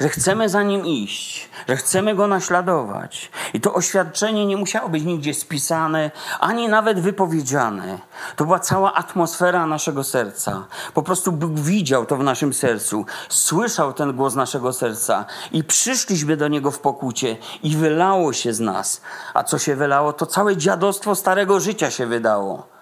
[0.00, 3.30] że chcemy za nim iść, że chcemy go naśladować.
[3.54, 6.10] I to oświadczenie nie musiało być nigdzie spisane,
[6.40, 7.98] ani nawet wypowiedziane.
[8.36, 10.66] To była cała atmosfera naszego serca.
[10.94, 16.36] Po prostu Bóg widział to w naszym sercu, słyszał ten głos naszego serca i przyszliśmy
[16.36, 19.00] do niego w pokucie i wylało się z nas.
[19.34, 22.76] A co się wylało, to całe dziadostwo starego życia się wydało.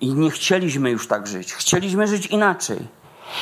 [0.00, 1.52] I nie chcieliśmy już tak żyć.
[1.52, 2.97] Chcieliśmy żyć inaczej.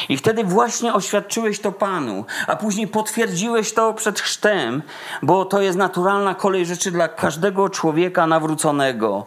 [0.09, 4.83] I wtedy właśnie oświadczyłeś to Panu, a później potwierdziłeś to przed chrztem,
[5.23, 9.27] bo to jest naturalna kolej rzeczy dla każdego człowieka nawróconego.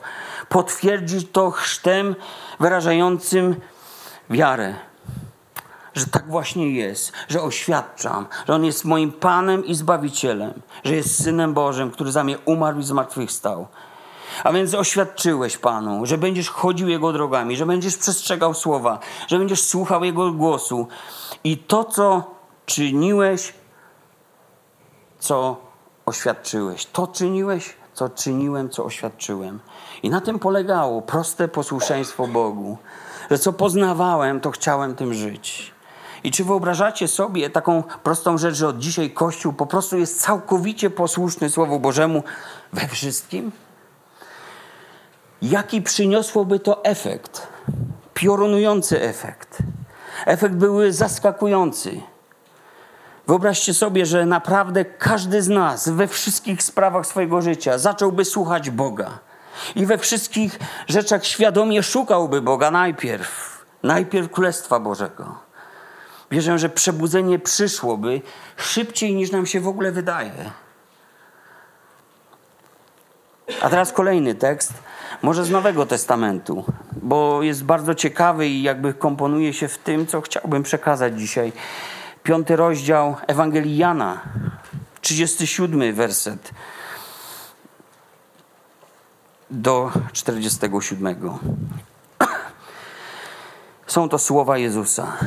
[0.49, 2.15] Potwierdzić to chrztem
[2.59, 3.55] wyrażającym
[4.29, 4.75] wiarę.
[5.93, 11.23] Że tak właśnie jest, że oświadczam, że On jest moim Panem i Zbawicielem, że jest
[11.23, 13.67] Synem Bożym, który za mnie umarł i zmartwychwstał.
[14.43, 19.63] A więc oświadczyłeś Panu, że będziesz chodził Jego drogami, że będziesz przestrzegał słowa, że będziesz
[19.63, 20.87] słuchał Jego głosu.
[21.43, 22.23] I to, co
[22.65, 23.53] czyniłeś,
[25.19, 25.57] co
[26.05, 29.59] oświadczyłeś, to czyniłeś, co czyniłem, co oświadczyłem.
[30.03, 32.77] I na tym polegało proste posłuszeństwo Bogu,
[33.31, 35.71] że co poznawałem, to chciałem tym żyć.
[36.23, 40.89] I czy wyobrażacie sobie taką prostą rzecz, że od dzisiaj Kościół po prostu jest całkowicie
[40.89, 42.23] posłuszny Słowu Bożemu
[42.73, 43.51] we wszystkim?
[45.41, 47.47] Jaki przyniosłoby to efekt?
[48.13, 49.57] Piorunujący efekt.
[50.25, 52.01] Efekt były zaskakujący.
[53.27, 59.19] Wyobraźcie sobie, że naprawdę każdy z nas we wszystkich sprawach swojego życia zacząłby słuchać Boga.
[59.75, 63.59] I we wszystkich rzeczach świadomie szukałby Boga najpierw.
[63.83, 65.35] Najpierw Królestwa Bożego.
[66.31, 68.21] Wierzę, że przebudzenie przyszłoby
[68.57, 70.51] szybciej niż nam się w ogóle wydaje.
[73.61, 74.73] A teraz kolejny tekst,
[75.21, 76.65] może z Nowego Testamentu,
[77.01, 81.53] bo jest bardzo ciekawy i jakby komponuje się w tym, co chciałbym przekazać dzisiaj.
[82.23, 84.21] Piąty rozdział Ewangelii Jana,
[85.01, 86.51] 37 werset
[89.51, 91.15] do 47.
[93.87, 95.17] Są to słowa Jezusa.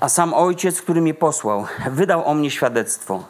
[0.00, 3.24] A sam Ojciec, który mnie posłał, wydał o mnie świadectwo.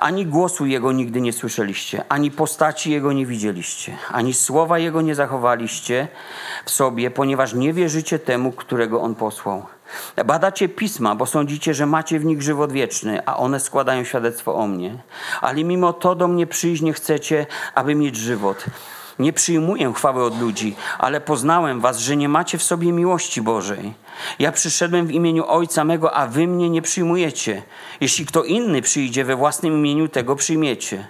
[0.00, 5.14] Ani głosu Jego nigdy nie słyszeliście, ani postaci Jego nie widzieliście, ani słowa Jego nie
[5.14, 6.08] zachowaliście
[6.64, 9.66] w sobie, ponieważ nie wierzycie temu, którego On posłał.
[10.26, 14.66] Badacie pisma, bo sądzicie, że macie w nich żywot wieczny, a one składają świadectwo o
[14.66, 14.98] mnie.
[15.40, 18.64] Ale mimo to do mnie przyjść nie chcecie, aby mieć żywot.
[19.18, 23.94] Nie przyjmuję chwały od ludzi, ale poznałem was, że nie macie w sobie miłości Bożej.
[24.38, 27.62] Ja przyszedłem w imieniu Ojca mego, a wy mnie nie przyjmujecie.
[28.00, 31.06] Jeśli kto inny przyjdzie we własnym imieniu, tego przyjmiecie.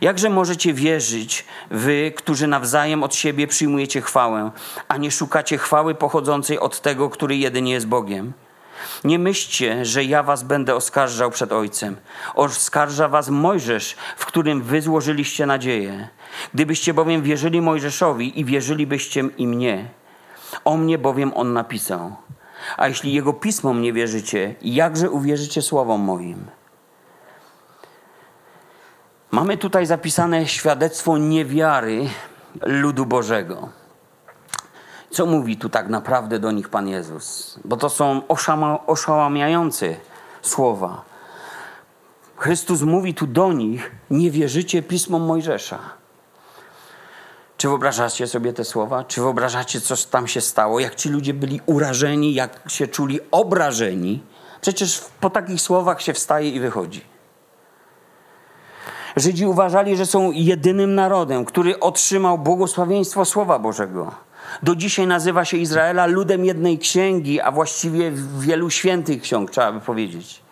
[0.00, 4.50] Jakże możecie wierzyć, wy, którzy nawzajem od siebie przyjmujecie chwałę,
[4.88, 8.32] a nie szukacie chwały pochodzącej od tego, który jedynie jest Bogiem?
[9.04, 11.96] Nie myślcie, że ja was będę oskarżał przed Ojcem.
[12.34, 16.08] Oskarża was Mojżesz, w którym wy złożyliście nadzieję.
[16.54, 19.88] Gdybyście bowiem wierzyli Mojżeszowi i wierzylibyście i mnie,
[20.64, 22.16] o mnie bowiem on napisał.
[22.76, 26.46] A jeśli jego pismom nie wierzycie, jakże uwierzycie słowom moim?
[29.30, 32.08] Mamy tutaj zapisane świadectwo niewiary
[32.60, 33.68] ludu Bożego.
[35.10, 37.58] Co mówi tu tak naprawdę do nich Pan Jezus?
[37.64, 38.22] Bo to są
[38.86, 39.96] oszałamiające
[40.42, 41.04] słowa.
[42.36, 45.78] Chrystus mówi tu do nich: Nie wierzycie pismom Mojżesza.
[47.62, 49.04] Czy wyobrażacie sobie te słowa?
[49.04, 50.80] Czy wyobrażacie, co tam się stało?
[50.80, 54.22] Jak ci ludzie byli urażeni, jak się czuli obrażeni?
[54.60, 57.04] Przecież po takich słowach się wstaje i wychodzi.
[59.16, 64.14] Żydzi uważali, że są jedynym narodem, który otrzymał błogosławieństwo Słowa Bożego.
[64.62, 69.80] Do dzisiaj nazywa się Izraela ludem jednej księgi, a właściwie wielu świętych ksiąg, trzeba by
[69.80, 70.42] powiedzieć.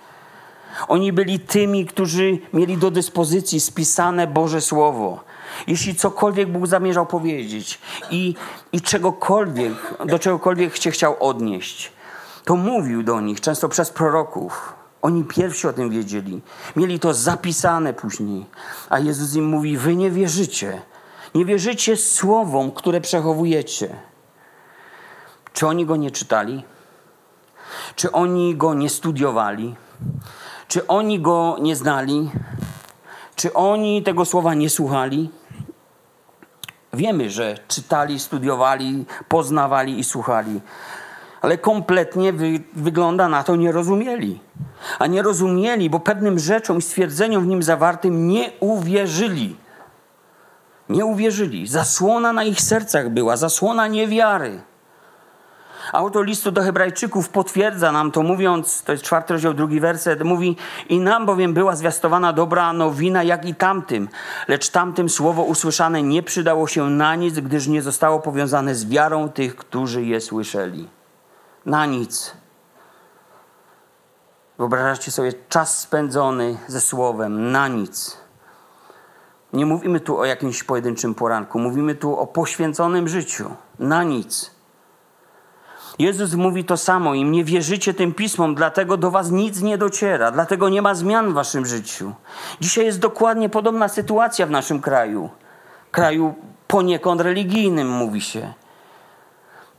[0.88, 5.29] Oni byli tymi, którzy mieli do dyspozycji spisane Boże Słowo.
[5.66, 7.78] Jeśli cokolwiek Bóg zamierzał powiedzieć
[8.10, 8.34] i,
[8.72, 9.74] i czegokolwiek,
[10.06, 11.92] do czegokolwiek się chciał odnieść,
[12.44, 14.74] to mówił do nich, często przez proroków.
[15.02, 16.40] Oni pierwsi o tym wiedzieli.
[16.76, 18.46] Mieli to zapisane później.
[18.90, 20.82] A Jezus im mówi: Wy nie wierzycie.
[21.34, 23.96] Nie wierzycie słowom, które przechowujecie.
[25.52, 26.64] Czy oni go nie czytali?
[27.96, 29.74] Czy oni go nie studiowali?
[30.68, 32.30] Czy oni go nie znali?
[33.36, 35.30] Czy oni tego słowa nie słuchali?
[36.92, 40.60] Wiemy, że czytali, studiowali, poznawali i słuchali,
[41.40, 44.40] ale kompletnie wy, wygląda na to, nie rozumieli.
[44.98, 49.56] A nie rozumieli, bo pewnym rzeczom i stwierdzeniom w nim zawartym nie uwierzyli.
[50.88, 51.66] Nie uwierzyli.
[51.66, 54.60] Zasłona na ich sercach była, zasłona niewiary.
[55.92, 60.56] Autor listu do Hebrajczyków potwierdza nam to, mówiąc, to jest czwarty rozdział, drugi werset, mówi:
[60.88, 64.08] I nam bowiem była zwiastowana dobra nowina, jak i tamtym,
[64.48, 69.28] lecz tamtym słowo usłyszane nie przydało się na nic, gdyż nie zostało powiązane z wiarą
[69.28, 70.88] tych, którzy je słyszeli.
[71.66, 72.34] Na nic.
[74.58, 78.16] Wyobrażacie sobie czas spędzony ze słowem, na nic.
[79.52, 84.59] Nie mówimy tu o jakimś pojedynczym poranku, mówimy tu o poświęconym życiu, na nic.
[86.00, 90.30] Jezus mówi to samo, im nie wierzycie tym pismom, dlatego do was nic nie dociera,
[90.30, 92.12] dlatego nie ma zmian w waszym życiu.
[92.60, 95.30] Dzisiaj jest dokładnie podobna sytuacja w naszym kraju.
[95.90, 96.34] Kraju
[96.66, 98.52] poniekąd religijnym, mówi się.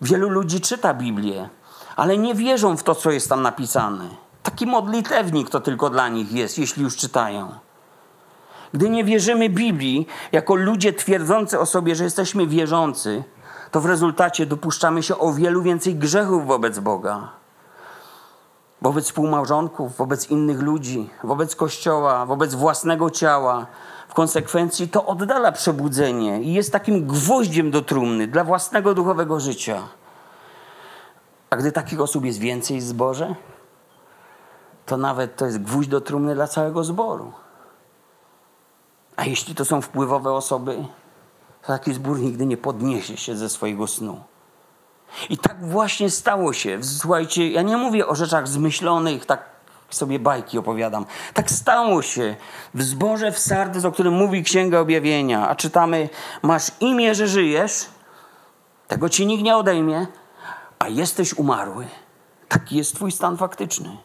[0.02, 1.50] Wielu ludzi czyta Biblię,
[1.96, 4.10] ale nie wierzą w to, co jest tam napisane.
[4.44, 7.52] Taki modlitewnik to tylko dla nich jest, jeśli już czytają.
[8.74, 13.24] Gdy nie wierzymy Biblii, jako ludzie twierdzący o sobie, że jesteśmy wierzący,
[13.72, 17.30] to w rezultacie dopuszczamy się o wielu więcej grzechów wobec Boga.
[18.82, 23.66] Wobec współmałżonków, wobec innych ludzi, wobec Kościoła, wobec własnego ciała.
[24.08, 29.82] W konsekwencji to oddala przebudzenie i jest takim gwoździem do trumny dla własnego duchowego życia.
[31.50, 33.36] A gdy takich osób jest więcej w zborze,
[34.86, 37.32] to nawet to jest gwóźdź do trumny dla całego zboru.
[39.16, 40.86] A jeśli to są wpływowe osoby,
[41.68, 44.24] taki zbór nigdy nie podniesie się ze swojego snu.
[45.30, 46.84] I tak właśnie stało się.
[46.84, 49.52] Słuchajcie, ja nie mówię o rzeczach zmyślonych, tak
[49.90, 51.06] sobie bajki opowiadam.
[51.34, 52.36] Tak stało się
[52.74, 55.50] w zborze w Sardes, o którym mówi Księga Objawienia.
[55.50, 56.10] A czytamy,
[56.42, 57.86] masz imię, że żyjesz,
[58.88, 60.08] tego ci nikt nie odejmie,
[60.80, 61.88] a jesteś umarły.
[62.48, 63.98] Taki jest twój stan faktyczny.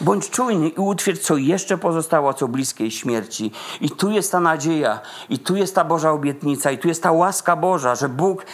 [0.00, 3.52] Bądź czujny i utwierdź, co jeszcze pozostało, co bliskiej śmierci.
[3.80, 7.12] I tu jest ta nadzieja, i tu jest ta Boża obietnica, i tu jest ta
[7.12, 8.46] łaska Boża, że Bóg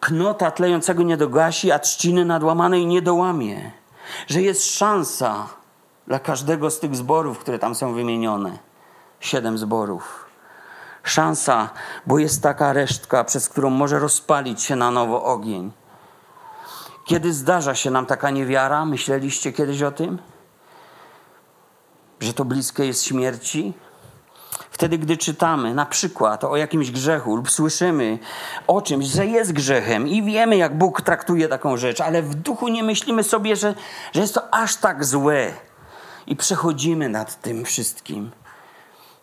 [0.00, 3.70] knota tlejącego nie dogasi, a trzciny nadłamanej nie dołamie.
[4.26, 5.46] Że jest szansa
[6.06, 8.58] dla każdego z tych zborów, które tam są wymienione.
[9.20, 10.24] Siedem zborów.
[11.02, 11.68] Szansa,
[12.06, 15.72] bo jest taka resztka, przez którą może rozpalić się na nowo ogień.
[17.04, 18.84] Kiedy zdarza się nam taka niewiara?
[18.84, 20.18] Myśleliście kiedyś o tym?
[22.20, 23.74] Że to bliskie jest śmierci?
[24.70, 28.18] Wtedy, gdy czytamy na przykład o jakimś grzechu lub słyszymy
[28.66, 32.68] o czymś, że jest grzechem i wiemy, jak Bóg traktuje taką rzecz, ale w duchu
[32.68, 33.74] nie myślimy sobie, że,
[34.12, 35.52] że jest to aż tak złe
[36.26, 38.30] i przechodzimy nad tym wszystkim.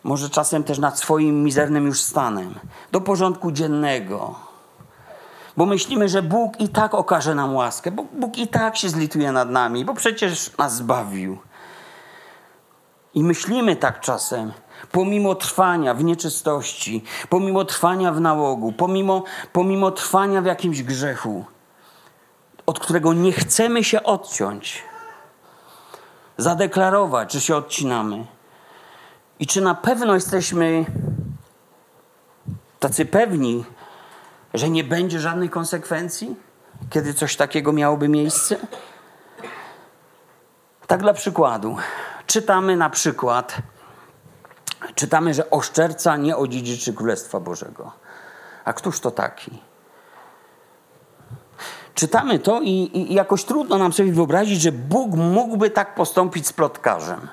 [0.02, 2.54] Może czasem też nad swoim mizernym już stanem,
[2.92, 4.34] do porządku dziennego.
[5.56, 9.32] Bo myślimy, że Bóg i tak okaże nam łaskę, bo Bóg i tak się zlituje
[9.32, 11.38] nad nami, bo przecież nas zbawił.
[13.14, 14.52] I myślimy tak czasem,
[14.92, 21.44] pomimo trwania w nieczystości, pomimo trwania w nałogu, pomimo, pomimo trwania w jakimś grzechu,
[22.66, 24.82] od którego nie chcemy się odciąć,
[26.36, 28.26] zadeklarować, że się odcinamy.
[29.38, 30.84] I czy na pewno jesteśmy
[32.80, 33.64] tacy pewni,
[34.54, 36.36] że nie będzie żadnych konsekwencji,
[36.90, 38.56] kiedy coś takiego miałoby miejsce?
[40.86, 41.76] Tak dla przykładu
[42.26, 43.56] czytamy na przykład,
[44.94, 47.92] czytamy, że oszczerca nie odziedziczy Królestwa Bożego.
[48.64, 49.58] A któż to taki?
[51.94, 56.52] Czytamy to i, i, jakoś trudno nam sobie wyobrazić, że Bóg mógłby tak postąpić z
[56.52, 57.28] plotkarzem.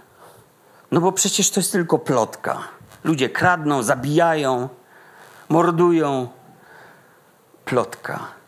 [0.91, 2.57] No bo przecież to jest tylko plotka.
[3.03, 4.69] Ludzie kradną, zabijają,
[5.49, 6.27] mordują.
[7.65, 8.38] Plotka.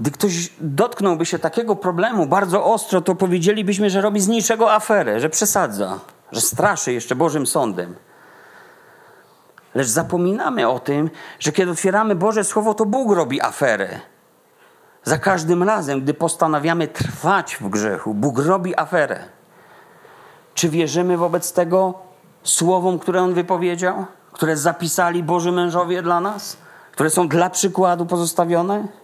[0.00, 5.20] Gdy ktoś dotknąłby się takiego problemu bardzo ostro, to powiedzielibyśmy, że robi z niczego aferę,
[5.20, 5.98] że przesadza,
[6.32, 7.94] że straszy jeszcze Bożym Sądem.
[9.74, 14.00] Lecz zapominamy o tym, że kiedy otwieramy Boże Słowo, to Bóg robi aferę.
[15.04, 19.24] Za każdym razem, gdy postanawiamy trwać w grzechu, Bóg robi aferę.
[20.54, 21.94] Czy wierzymy wobec tego
[22.42, 26.56] słowom, które On wypowiedział, które zapisali Boży mężowie dla nas,
[26.92, 28.99] które są dla przykładu pozostawione?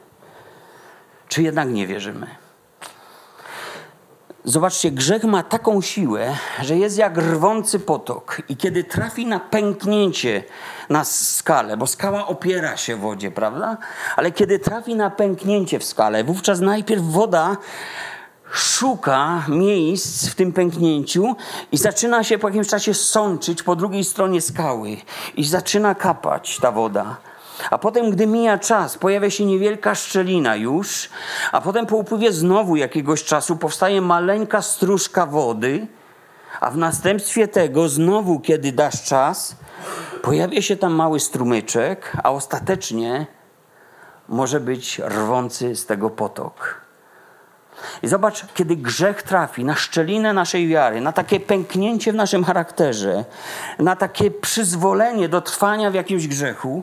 [1.29, 2.27] Czy jednak nie wierzymy?
[4.45, 10.45] Zobaczcie, grzech ma taką siłę, że jest jak rwący potok, i kiedy trafi na pęknięcie
[10.89, 13.77] na skalę, bo skała opiera się w wodzie, prawda?
[14.17, 17.57] Ale kiedy trafi na pęknięcie w skalę, wówczas najpierw woda
[18.53, 21.37] szuka miejsc w tym pęknięciu
[21.73, 24.97] i zaczyna się po jakimś czasie sączyć po drugiej stronie skały
[25.37, 27.17] i zaczyna kapać ta woda.
[27.71, 31.09] A potem, gdy mija czas, pojawia się niewielka szczelina już,
[31.53, 35.87] a potem po upływie znowu jakiegoś czasu powstaje maleńka stróżka wody,
[36.61, 39.57] a w następstwie tego znowu, kiedy dasz czas,
[40.22, 43.26] pojawia się tam mały strumyczek, a ostatecznie
[44.28, 46.87] może być rwący z tego potok.
[48.03, 53.24] I zobacz, kiedy grzech trafi na szczelinę naszej wiary, na takie pęknięcie w naszym charakterze,
[53.78, 56.83] na takie przyzwolenie do trwania w jakimś grzechu,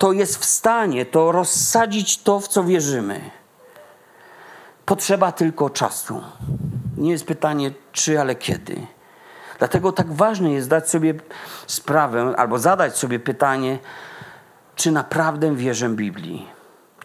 [0.00, 3.20] to jest w stanie to rozsadzić to, w co wierzymy.
[4.86, 6.22] Potrzeba tylko czasu.
[6.96, 8.86] Nie jest pytanie czy, ale kiedy.
[9.58, 11.14] Dlatego tak ważne jest dać sobie
[11.66, 13.78] sprawę albo zadać sobie pytanie,
[14.76, 16.46] czy naprawdę wierzę Biblii.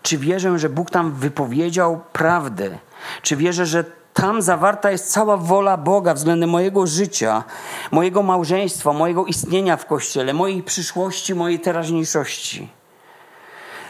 [0.01, 2.77] Czy wierzę, że Bóg tam wypowiedział prawdę?
[3.21, 3.83] Czy wierzę, że
[4.13, 7.43] tam zawarta jest cała wola Boga względem mojego życia,
[7.91, 12.84] mojego małżeństwa, mojego istnienia w Kościele, mojej przyszłości, mojej teraźniejszości?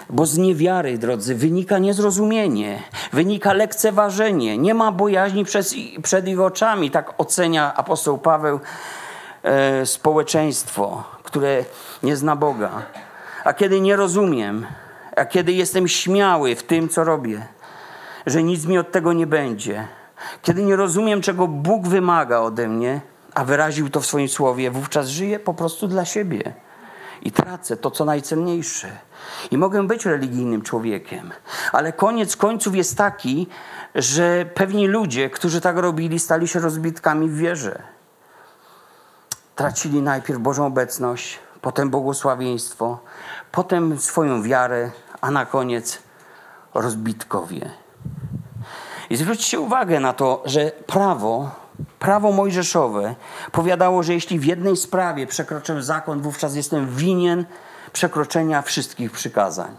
[0.10, 2.84] Bo z niewiary, drodzy, wynika niezrozumienie,
[3.14, 8.60] wynika lekceważenie, nie ma bojaźni przez, przed ich oczami, tak ocenia apostoł Paweł
[9.43, 11.66] e, społeczeństwo, które
[12.03, 12.72] nie zna Boga.
[13.43, 14.66] A kiedy nie rozumiem,
[15.16, 17.47] a kiedy jestem śmiały w tym, co robię,
[18.26, 19.88] że nic mi od tego nie będzie,
[20.41, 23.01] kiedy nie rozumiem, czego Bóg wymaga ode mnie,
[23.34, 26.53] a wyraził to w swoim słowie, wówczas żyję po prostu dla siebie
[27.22, 28.91] i tracę to, co najcenniejsze.
[29.51, 31.32] I mogę być religijnym człowiekiem,
[31.72, 33.47] ale koniec końców jest taki,
[33.95, 37.82] że pewni ludzie, którzy tak robili, stali się rozbitkami w wierze.
[39.55, 42.99] Tracili najpierw Bożą obecność, potem błogosławieństwo,
[43.51, 44.91] potem swoją wiarę,
[45.22, 45.99] a na koniec
[46.74, 47.70] rozbitkowie.
[49.09, 51.51] I zwróćcie uwagę na to, że prawo,
[51.99, 53.15] prawo mojżeszowe
[53.51, 57.45] powiadało, że jeśli w jednej sprawie przekroczę zakon, wówczas jestem winien
[57.93, 59.76] przekroczenia wszystkich przykazań.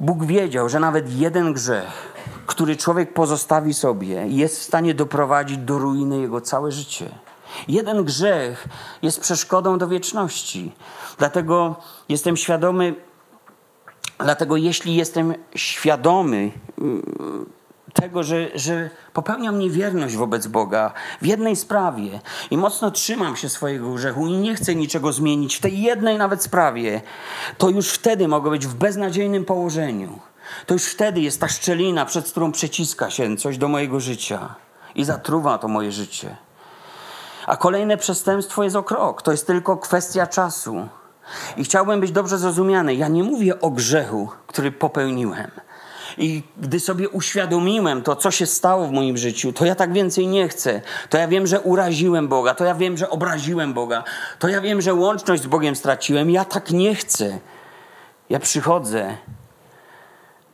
[0.00, 2.12] Bóg wiedział, że nawet jeden grzech,
[2.46, 7.10] który człowiek pozostawi sobie, jest w stanie doprowadzić do ruiny jego całe życie.
[7.68, 8.68] Jeden grzech
[9.02, 10.72] jest przeszkodą do wieczności.
[11.18, 11.76] Dlatego
[12.08, 12.94] jestem świadomy,
[14.18, 17.02] dlatego jeśli jestem świadomy mm,
[17.94, 22.20] tego, że, że popełniam niewierność wobec Boga w jednej sprawie
[22.50, 26.42] i mocno trzymam się swojego grzechu i nie chcę niczego zmienić w tej jednej nawet
[26.42, 27.00] sprawie,
[27.58, 30.18] to już wtedy mogę być w beznadziejnym położeniu.
[30.66, 34.54] To już wtedy jest ta szczelina, przed którą przeciska się coś do mojego życia
[34.94, 36.36] i zatruwa to moje życie.
[37.46, 39.22] A kolejne przestępstwo jest o krok.
[39.22, 40.88] To jest tylko kwestia czasu.
[41.56, 42.94] I chciałbym być dobrze zrozumiany.
[42.94, 45.50] Ja nie mówię o grzechu, który popełniłem.
[46.18, 50.26] I gdy sobie uświadomiłem to, co się stało w moim życiu, to ja tak więcej
[50.26, 50.82] nie chcę.
[51.08, 54.04] To ja wiem, że uraziłem Boga, to ja wiem, że obraziłem Boga,
[54.38, 56.30] to ja wiem, że łączność z Bogiem straciłem.
[56.30, 57.38] Ja tak nie chcę.
[58.30, 59.16] Ja przychodzę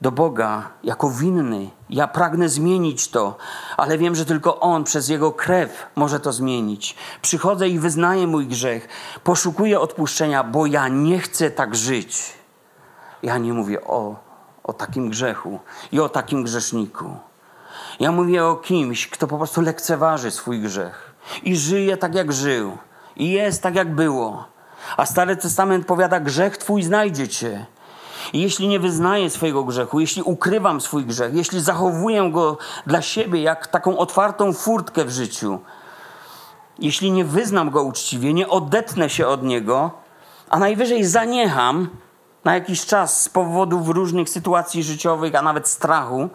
[0.01, 1.71] do Boga jako winny.
[1.91, 3.37] Ja pragnę zmienić to,
[3.77, 6.97] ale wiem, że tylko On przez Jego krew może to zmienić.
[7.23, 8.89] Przychodzę i wyznaję mój grzech,
[9.25, 12.33] poszukuję odpuszczenia, bo ja nie chcę tak żyć.
[13.23, 14.24] Ja nie mówię o,
[14.65, 15.61] o takim grzechu
[15.93, 17.17] i o takim grzeszniku.
[18.01, 22.79] Ja mówię o kimś, kto po prostu lekceważy swój grzech i żyje tak, jak żył,
[23.17, 24.45] i jest tak, jak było.
[24.97, 27.67] A Stary Testament powiada: grzech Twój znajdzie Cię.
[28.33, 33.43] I jeśli nie wyznaję swojego grzechu, jeśli ukrywam swój grzech, jeśli zachowuję go dla siebie
[33.43, 35.59] jak taką otwartą furtkę w życiu,
[36.79, 39.91] jeśli nie wyznam go uczciwie, nie odetnę się od niego,
[40.51, 41.89] a najwyżej zaniecham
[42.45, 46.29] na jakiś czas z powodów różnych sytuacji życiowych, a nawet strachu,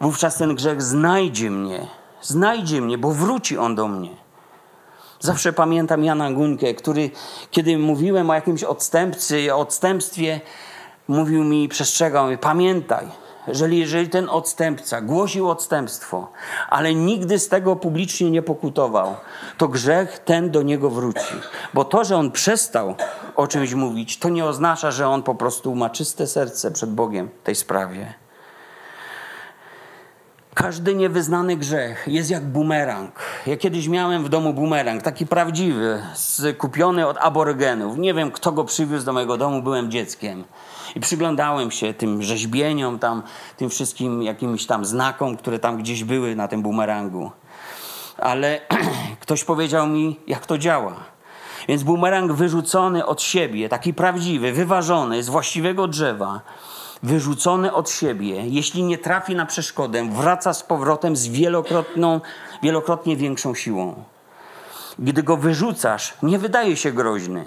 [0.00, 1.86] wówczas ten grzech znajdzie mnie.
[2.22, 4.10] Znajdzie mnie, bo wróci on do mnie.
[5.20, 7.10] Zawsze pamiętam Jana Guńkę, który,
[7.50, 10.40] kiedy mówiłem o jakimś odstępcy, o odstępstwie,
[11.08, 13.06] mówił mi, przestrzegał mnie, pamiętaj,
[13.48, 16.28] jeżeli, jeżeli ten odstępca głosił odstępstwo,
[16.68, 19.14] ale nigdy z tego publicznie nie pokutował,
[19.58, 21.34] to grzech ten do niego wróci.
[21.74, 22.94] Bo to, że on przestał
[23.36, 27.28] o czymś mówić, to nie oznacza, że on po prostu ma czyste serce przed Bogiem
[27.42, 28.14] w tej sprawie.
[30.54, 33.14] Każdy niewyznany grzech jest jak bumerang.
[33.46, 36.02] Ja kiedyś miałem w domu bumerang, taki prawdziwy,
[36.58, 37.98] kupiony od aborygenów.
[37.98, 40.44] Nie wiem, kto go przywiózł do mojego domu, byłem dzieckiem.
[40.96, 43.22] I przyglądałem się tym rzeźbieniom, tam,
[43.56, 47.30] tym wszystkim jakimś tam znakom, które tam gdzieś były na tym bumerangu.
[48.18, 48.60] Ale
[49.20, 50.94] ktoś powiedział mi, jak to działa.
[51.68, 56.40] Więc bumerang wyrzucony od siebie, taki prawdziwy, wyważony, z właściwego drzewa,
[57.02, 62.20] wyrzucony od siebie, jeśli nie trafi na przeszkodę, wraca z powrotem z wielokrotną,
[62.62, 64.04] wielokrotnie większą siłą.
[64.98, 67.44] Gdy go wyrzucasz, nie wydaje się groźny,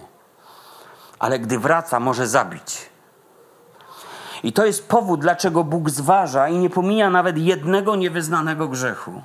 [1.20, 2.95] ale gdy wraca, może zabić.
[4.46, 9.22] I to jest powód, dlaczego Bóg zważa i nie pomija nawet jednego niewyznanego grzechu.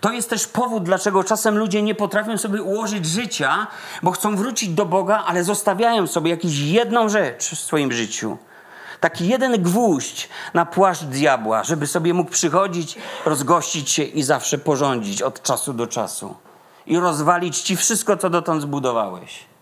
[0.00, 3.66] To jest też powód, dlaczego czasem ludzie nie potrafią sobie ułożyć życia,
[4.02, 8.38] bo chcą wrócić do Boga, ale zostawiają sobie jakąś jedną rzecz w swoim życiu.
[9.00, 15.22] Taki jeden gwóźdź na płaszcz diabła, żeby sobie mógł przychodzić, rozgościć się i zawsze porządzić
[15.22, 16.34] od czasu do czasu.
[16.86, 19.55] I rozwalić ci wszystko, co dotąd zbudowałeś.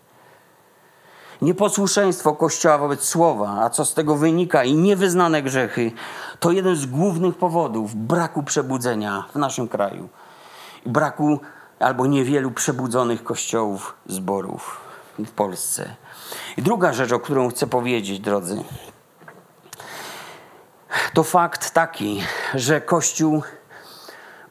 [1.44, 5.92] Nieposłuszeństwo Kościoła wobec Słowa, a co z tego wynika, i niewyznane grzechy,
[6.40, 10.08] to jeden z głównych powodów braku przebudzenia w naszym kraju.
[10.86, 11.40] Braku
[11.78, 14.80] albo niewielu przebudzonych kościołów, zborów
[15.18, 15.94] w Polsce.
[16.56, 18.64] I druga rzecz, o którą chcę powiedzieć, drodzy,
[21.14, 22.22] to fakt taki,
[22.54, 23.42] że Kościół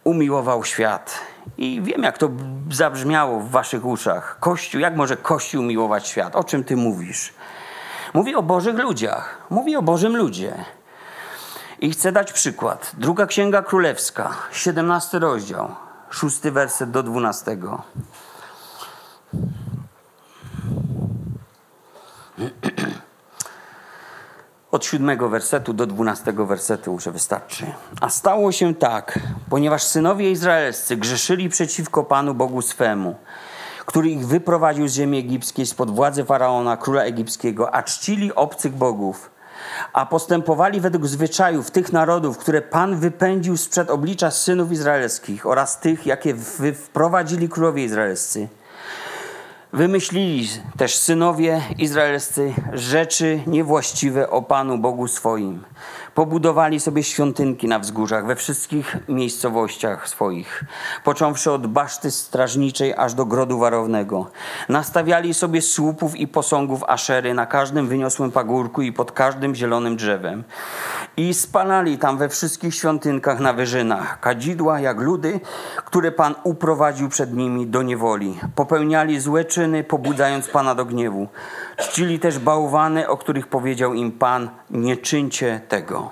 [0.03, 1.19] umiłował świat.
[1.57, 2.29] I wiem, jak to
[2.71, 4.37] zabrzmiało w waszych uszach.
[4.39, 6.35] Kościół, jak może Kościół miłować świat?
[6.35, 7.33] O czym ty mówisz?
[8.13, 9.37] Mówi o Bożych ludziach.
[9.49, 10.65] Mówi o Bożym ludzie.
[11.79, 12.91] I chcę dać przykład.
[12.97, 15.75] Druga Księga Królewska, 17 rozdział,
[16.09, 17.57] 6 werset do 12.
[24.73, 27.65] Od siódmego wersetu do dwunastego wersetu może wystarczy.
[28.01, 29.19] A stało się tak,
[29.49, 33.15] ponieważ synowie izraelscy grzeszyli przeciwko Panu Bogu swemu,
[33.85, 39.31] który ich wyprowadził z ziemi egipskiej spod władzy faraona, króla egipskiego, a czcili obcych bogów,
[39.93, 46.05] a postępowali według zwyczajów tych narodów, które Pan wypędził sprzed oblicza synów izraelskich oraz tych,
[46.05, 46.35] jakie
[46.75, 48.47] wprowadzili królowie izraelscy
[49.73, 50.47] Wymyślili
[50.77, 55.63] też synowie izraelscy rzeczy niewłaściwe o Panu Bogu swoim.
[56.15, 60.63] Pobudowali sobie świątynki na wzgórzach, we wszystkich miejscowościach swoich,
[61.03, 64.31] począwszy od baszty strażniczej aż do grodu warownego.
[64.69, 70.43] Nastawiali sobie słupów i posągów aszery na każdym wyniosłym pagórku i pod każdym zielonym drzewem.
[71.17, 75.39] I spalali tam we wszystkich świątynkach na wyżynach kadzidła jak ludy,
[75.85, 78.39] które Pan uprowadził przed nimi do niewoli.
[78.55, 81.27] Popełniali złe czyny, pobudzając Pana do gniewu.
[81.77, 86.02] Czcili też bałwany, o których powiedział im Pan, nie czyńcie tego.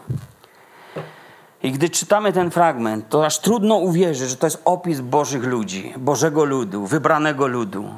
[1.63, 5.93] I gdy czytamy ten fragment, to aż trudno uwierzyć, że to jest opis Bożych ludzi,
[5.97, 7.89] Bożego ludu, wybranego ludu.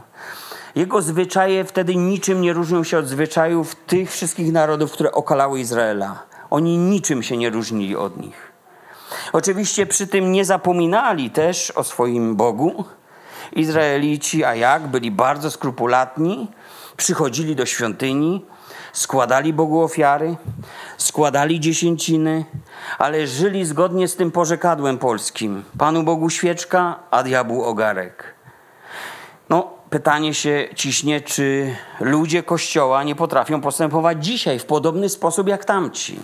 [0.75, 6.23] Jego zwyczaje wtedy niczym nie różnią się od zwyczajów tych wszystkich narodów, które okalały Izraela.
[6.49, 8.51] Oni niczym się nie różnili od nich.
[9.33, 12.85] Oczywiście przy tym nie zapominali też o swoim Bogu.
[13.51, 16.47] Izraelici, a jak, byli bardzo skrupulatni,
[16.97, 18.45] przychodzili do świątyni,
[18.93, 20.35] składali Bogu ofiary,
[20.97, 22.45] składali dziesięciny,
[22.97, 28.33] ale żyli zgodnie z tym porzekadłem polskim: Panu Bogu świeczka, a diabłu ogarek.
[29.49, 35.65] No, pytanie się ciśnie, czy ludzie Kościoła nie potrafią postępować dzisiaj w podobny sposób jak
[35.65, 36.19] tamci.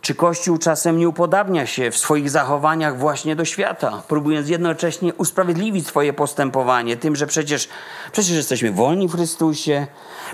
[0.00, 5.86] Czy Kościół czasem nie upodabnia się w swoich zachowaniach właśnie do świata, próbując jednocześnie usprawiedliwić
[5.86, 7.68] swoje postępowanie tym, że przecież,
[8.12, 9.86] przecież jesteśmy wolni w Chrystusie,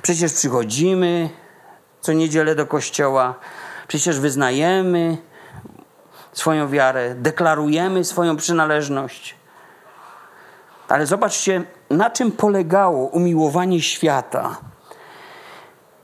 [0.02, 1.30] przecież przychodzimy
[2.00, 3.34] co niedzielę do Kościoła,
[3.88, 5.18] przecież wyznajemy
[6.32, 9.34] swoją wiarę, deklarujemy swoją przynależność.
[10.88, 14.56] Ale zobaczcie, na czym polegało umiłowanie świata.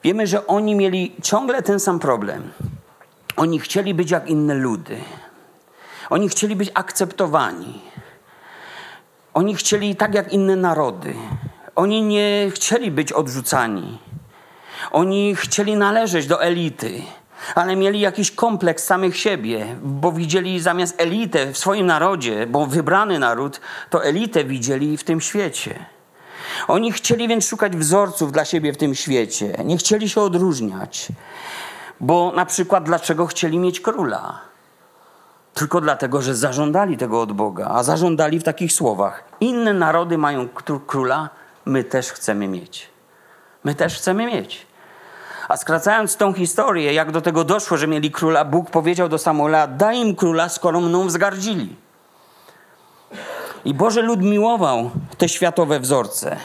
[0.05, 2.53] Wiemy, że oni mieli ciągle ten sam problem
[3.37, 4.97] oni chcieli być jak inne ludy.
[6.11, 7.81] Oni chcieli być akceptowani.
[9.35, 11.15] Oni chcieli tak jak inne narody.
[11.77, 13.99] Oni nie chcieli być odrzucani.
[14.91, 17.03] Oni chcieli należeć do elity,
[17.55, 23.19] ale mieli jakiś kompleks samych siebie, bo widzieli zamiast elitę w swoim narodzie, bo wybrany
[23.19, 23.61] naród,
[23.91, 25.87] to elitę widzieli w tym świecie.
[26.69, 29.53] Oni chcieli więc szukać wzorców dla siebie w tym świecie.
[29.65, 31.09] Nie chcieli się odróżniać.
[32.01, 34.41] Bo na przykład dlaczego chcieli mieć króla?
[35.55, 40.49] Tylko dlatego, że zażądali tego od Boga, a zażądali w takich słowach: Inne narody mają
[40.87, 41.29] króla,
[41.65, 42.89] my też chcemy mieć.
[43.65, 44.67] My też chcemy mieć.
[45.49, 49.67] A skracając tą historię, jak do tego doszło, że mieli króla, Bóg powiedział do Samuela:
[49.67, 51.77] Daj im króla, skoro mną wzgardzili.
[53.65, 56.37] I Boże lud miłował te światowe wzorce.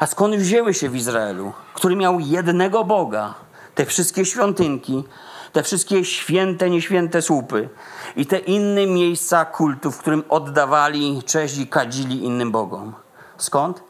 [0.00, 3.34] A skąd wzięły się w Izraelu, który miał jednego Boga,
[3.74, 5.04] te wszystkie świątynki,
[5.52, 7.68] te wszystkie święte, nieświęte słupy
[8.16, 12.94] i te inne miejsca kultu, w którym oddawali cześć i kadzili innym bogom.
[13.36, 13.82] Skąd?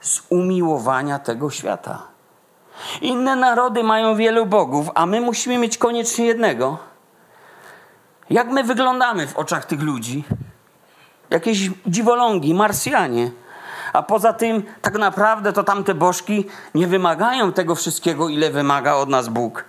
[0.00, 2.02] Z umiłowania tego świata.
[3.00, 6.78] Inne narody mają wielu bogów, a my musimy mieć koniecznie jednego.
[8.30, 10.24] Jak my wyglądamy w oczach tych ludzi?
[11.30, 13.30] Jakieś dziwolągi, Marsjanie.
[13.92, 19.08] A poza tym, tak naprawdę to tamte bożki nie wymagają tego wszystkiego, ile wymaga od
[19.08, 19.64] nas Bóg.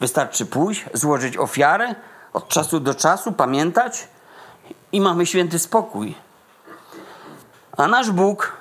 [0.00, 1.94] Wystarczy pójść, złożyć ofiarę,
[2.32, 4.08] od czasu do czasu pamiętać
[4.92, 6.14] i mamy święty spokój.
[7.76, 8.52] A nasz Bóg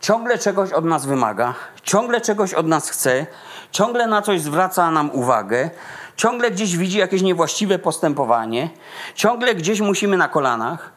[0.00, 3.26] ciągle czegoś od nas wymaga, ciągle czegoś od nas chce,
[3.70, 5.70] ciągle na coś zwraca nam uwagę,
[6.16, 8.70] ciągle gdzieś widzi jakieś niewłaściwe postępowanie,
[9.14, 10.92] ciągle gdzieś musimy na kolanach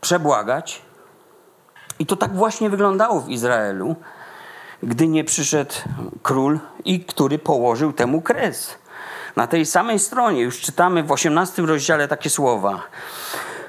[0.00, 0.82] przebłagać.
[2.00, 3.96] I to tak właśnie wyglądało w Izraelu,
[4.82, 5.74] gdy nie przyszedł
[6.22, 8.78] król i który położył temu kres.
[9.36, 12.82] Na tej samej stronie już czytamy w 18 rozdziale takie słowa.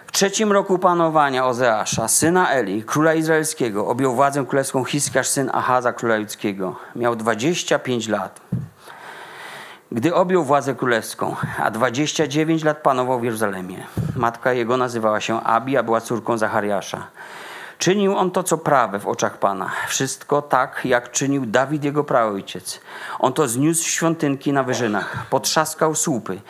[0.07, 5.93] W trzecim roku panowania Ozeasza, syna Eli, króla izraelskiego, objął władzę królewską Hiskiasz, syn Ahaza,
[5.93, 6.75] króla judzkiego.
[6.95, 8.41] Miał 25 lat.
[9.91, 13.83] gdy objął władzę królewską, a 29 lat panował w Jeruzalemie.
[14.15, 17.07] Matka jego nazywała się Abi, a była córką Zachariasza.
[17.81, 19.71] Czynił on to, co prawe w oczach Pana.
[19.87, 22.81] Wszystko tak, jak czynił Dawid, jego praojciec.
[23.19, 26.41] On to zniósł świątynki na wyżynach, potrzaskał słupy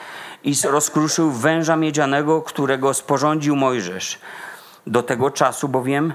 [0.44, 4.20] i rozkruszył węża miedzianego, którego sporządził Mojżesz.
[4.88, 6.14] Do tego czasu bowiem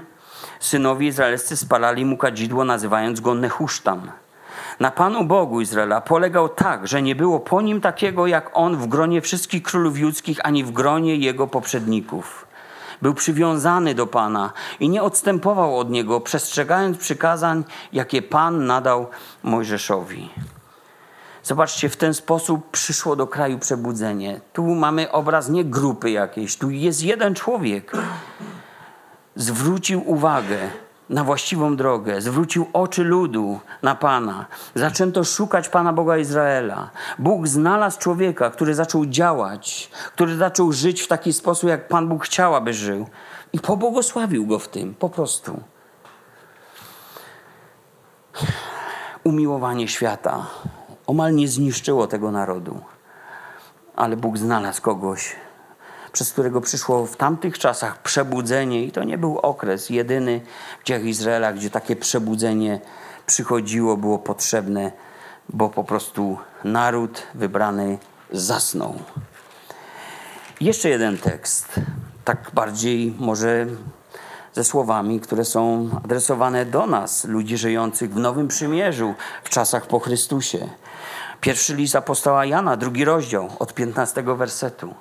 [0.59, 4.11] synowie izraelscy spalali mu kadzidło, nazywając go Nehusztam.
[4.79, 8.87] Na Panu Bogu Izraela polegał tak, że nie było po nim takiego jak on w
[8.87, 12.46] gronie wszystkich królów judzkich, ani w gronie jego poprzedników.
[13.01, 19.07] Był przywiązany do Pana i nie odstępował od niego, przestrzegając przykazań, jakie Pan nadał
[19.43, 20.29] Mojżeszowi.
[21.43, 24.41] Zobaczcie, w ten sposób przyszło do kraju przebudzenie.
[24.53, 27.91] Tu mamy obraz nie grupy jakiejś, tu jest jeden człowiek.
[29.35, 30.57] Zwrócił uwagę
[31.09, 34.45] na właściwą drogę, zwrócił oczy ludu na Pana.
[34.75, 36.89] Zaczęto szukać Pana Boga Izraela.
[37.19, 42.25] Bóg znalazł człowieka, który zaczął działać, który zaczął żyć w taki sposób, jak Pan Bóg
[42.25, 43.07] chciał, aby żył.
[43.53, 45.59] I pobłogosławił go w tym, po prostu.
[49.23, 50.45] Umiłowanie świata
[51.07, 52.81] omal nie zniszczyło tego narodu,
[53.95, 55.35] ale Bóg znalazł kogoś,
[56.17, 60.41] przez którego przyszło w tamtych czasach przebudzenie, i to nie był okres jedyny
[60.81, 62.79] w dziejach Izraela, gdzie takie przebudzenie
[63.25, 64.91] przychodziło, było potrzebne,
[65.49, 67.97] bo po prostu naród wybrany
[68.31, 68.95] zasnął.
[70.61, 71.79] Jeszcze jeden tekst,
[72.25, 73.65] tak bardziej może
[74.53, 79.13] ze słowami, które są adresowane do nas, ludzi żyjących w Nowym Przymierzu,
[79.43, 80.69] w czasach po Chrystusie.
[81.41, 84.93] Pierwszy list apostoła Jana, drugi rozdział, od 15 wersetu.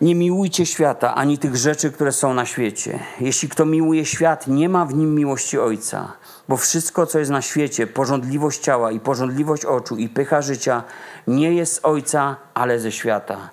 [0.00, 2.98] Nie miłujcie świata ani tych rzeczy, które są na świecie.
[3.20, 6.12] Jeśli kto miłuje świat, nie ma w nim miłości Ojca,
[6.48, 10.82] bo wszystko, co jest na świecie, porządliwość ciała i porządliwość oczu i pycha życia,
[11.26, 13.50] nie jest z Ojca, ale ze świata.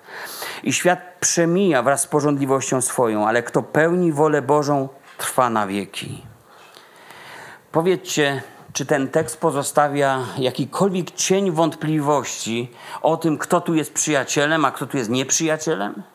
[0.62, 4.88] I świat przemija wraz z porządliwością swoją, ale kto pełni wolę Bożą,
[5.18, 6.22] trwa na wieki.
[7.72, 8.42] Powiedzcie,
[8.72, 12.70] czy ten tekst pozostawia jakikolwiek cień wątpliwości
[13.02, 16.13] o tym, kto tu jest przyjacielem, a kto tu jest nieprzyjacielem?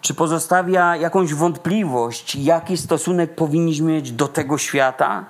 [0.00, 5.24] Czy pozostawia jakąś wątpliwość, jaki stosunek powinniśmy mieć do tego świata?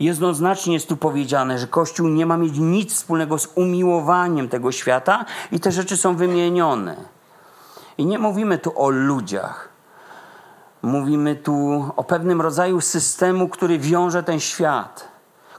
[0.00, 5.24] Jednoznacznie jest tu powiedziane, że Kościół nie ma mieć nic wspólnego z umiłowaniem tego świata
[5.52, 6.96] i te rzeczy są wymienione.
[7.98, 9.68] I nie mówimy tu o ludziach.
[10.82, 15.08] Mówimy tu o pewnym rodzaju systemu, który wiąże ten świat,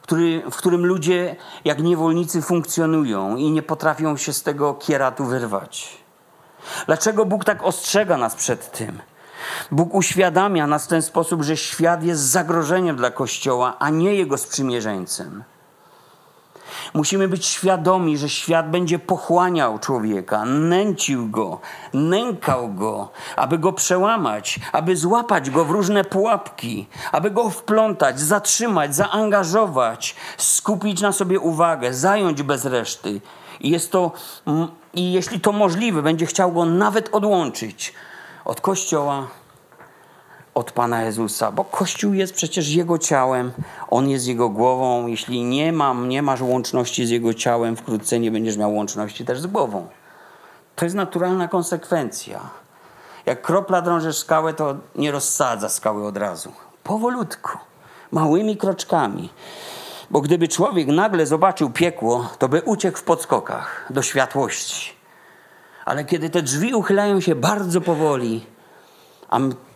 [0.02, 6.03] który, w którym ludzie jak niewolnicy funkcjonują i nie potrafią się z tego kieratu wyrwać.
[6.86, 9.02] Dlaczego Bóg tak ostrzega nas przed tym?
[9.72, 14.38] Bóg uświadamia nas w ten sposób, że świat jest zagrożeniem dla Kościoła, a nie jego
[14.38, 15.44] sprzymierzeńcem.
[16.94, 21.60] Musimy być świadomi, że świat będzie pochłaniał człowieka, nęcił go,
[21.94, 28.96] nękał go, aby go przełamać, aby złapać go w różne pułapki, aby go wplątać, zatrzymać,
[28.96, 33.22] zaangażować, skupić na sobie uwagę, zająć bez reszty.
[33.60, 34.12] I jest to
[34.94, 37.94] i jeśli to możliwe, będzie chciał go nawet odłączyć
[38.46, 39.28] od Kościoła,
[40.54, 43.52] od Pana Jezusa, bo Kościół jest przecież Jego ciałem,
[43.90, 45.08] On jest Jego głową.
[45.08, 49.40] Jeśli nie, mam, nie masz łączności z Jego ciałem, wkrótce nie będziesz miał łączności też
[49.40, 49.88] z głową.
[50.76, 52.40] To jest naturalna konsekwencja.
[53.26, 56.52] Jak kropla drąży skałę, to nie rozsadza skały od razu.
[56.84, 57.58] Powolutku,
[58.12, 59.30] małymi kroczkami.
[60.14, 64.94] Bo gdyby człowiek nagle zobaczył piekło, to by uciekł w podskokach do światłości.
[65.86, 68.46] Ale kiedy te drzwi uchylają się bardzo powoli,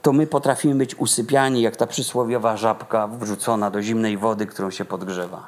[0.01, 4.85] to my potrafimy być usypiani jak ta przysłowiowa żabka wrzucona do zimnej wody, którą się
[4.85, 5.47] podgrzewa.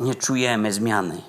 [0.00, 1.22] Nie czujemy zmiany.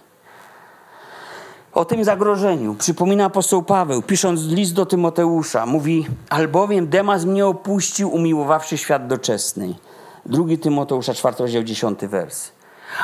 [1.73, 5.65] O tym zagrożeniu przypomina apostoł Paweł, pisząc list do Tymoteusza.
[5.65, 9.75] Mówi, albowiem Demas mnie opuścił, umiłowawszy świat doczesny.
[10.25, 12.51] Drugi Tymoteusza, 4 rozdział, 10 wers.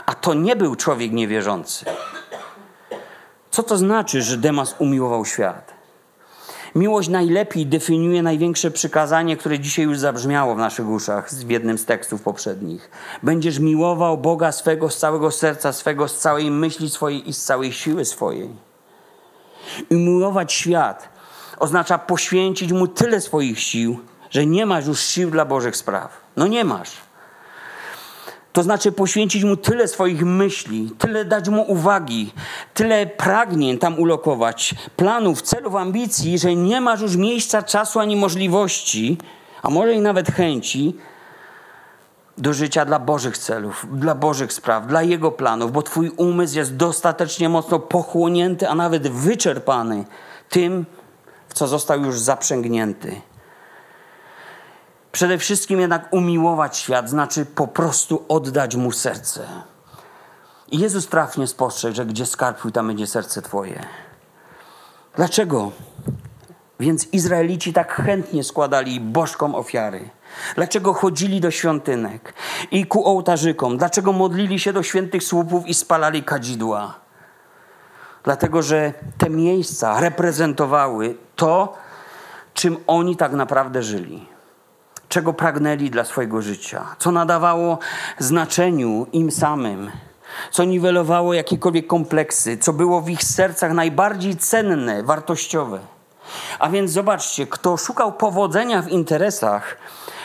[0.06, 1.86] A to nie był człowiek niewierzący.
[3.52, 5.74] Co to znaczy, że Demas umiłował świat?
[6.76, 11.86] Miłość najlepiej definiuje największe przykazanie, które dzisiaj już zabrzmiało w naszych uszach w jednym z
[11.86, 12.90] tekstów poprzednich.
[13.24, 17.74] Będziesz miłował Boga swego z całego serca swego, z całej myśli swojej i z całej
[17.74, 18.50] siły swojej.
[19.90, 21.10] I miłować świat
[21.60, 26.22] oznacza poświęcić mu tyle swoich sił, że nie masz już sił dla Bożych spraw.
[26.36, 27.07] No nie masz.
[28.58, 32.34] To znaczy poświęcić mu tyle swoich myśli, tyle dać mu uwagi,
[32.74, 39.18] tyle pragnień tam ulokować, planów, celów, ambicji, że nie masz już miejsca, czasu ani możliwości,
[39.62, 40.96] a może i nawet chęci,
[42.38, 46.76] do życia dla Bożych celów, dla Bożych spraw, dla Jego planów, bo Twój umysł jest
[46.76, 50.06] dostatecznie mocno pochłonięty, a nawet wyczerpany
[50.50, 50.86] tym,
[51.48, 53.22] w co został już zaprzęgnięty.
[55.12, 59.48] Przede wszystkim jednak umiłować świat znaczy po prostu oddać mu serce.
[60.72, 63.86] I Jezus trafnie spostrzegł, że gdzie skarb twój, tam będzie serce twoje.
[65.16, 65.72] Dlaczego?
[66.80, 70.10] Więc Izraelici tak chętnie składali bożkom ofiary.
[70.56, 72.34] Dlaczego chodzili do świątynek
[72.72, 73.78] i ku ołtarzykom?
[73.78, 77.00] Dlaczego modlili się do świętych słupów i spalali kadzidła?
[78.24, 81.74] Dlatego, że te miejsca reprezentowały to,
[82.54, 84.37] czym oni tak naprawdę żyli.
[85.10, 87.80] Czego pragnęli dla swojego życia, co nadawało
[88.20, 89.92] znaczeniu im samym,
[90.52, 95.80] co niwelowało jakiekolwiek kompleksy, co było w ich sercach najbardziej cenne, wartościowe.
[96.60, 99.78] A więc zobaczcie, kto szukał powodzenia w interesach,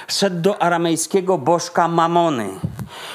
[0.08, 2.48] szedł do aramejskiego bożka Mamony.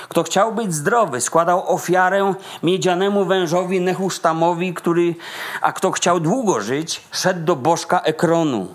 [0.09, 5.15] Kto chciał być zdrowy, składał ofiarę miedzianemu wężowi Nehusztamowi, który,
[5.61, 8.67] a kto chciał długo żyć, szedł do bożka Ekronu.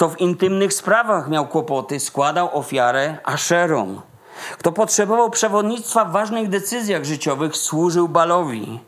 [0.00, 4.02] Kto w intymnych sprawach miał kłopoty, składał ofiarę Aszerom.
[4.58, 8.80] Kto potrzebował przewodnictwa w ważnych decyzjach życiowych, służył Balowi.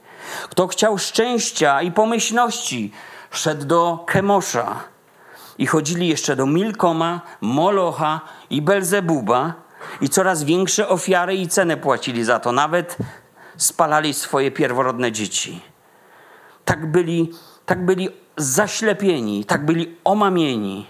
[0.50, 2.92] Kto chciał szczęścia i pomyślności,
[3.30, 4.80] szedł do Kemosza.
[5.58, 9.54] I chodzili jeszcze do Milkoma, Molocha i Belzebuba
[10.00, 12.52] i coraz większe ofiary i cenę płacili za to.
[12.52, 12.96] Nawet
[13.56, 15.60] spalali swoje pierworodne dzieci.
[16.64, 17.30] Tak byli,
[17.66, 20.86] tak byli zaślepieni, tak byli omamieni.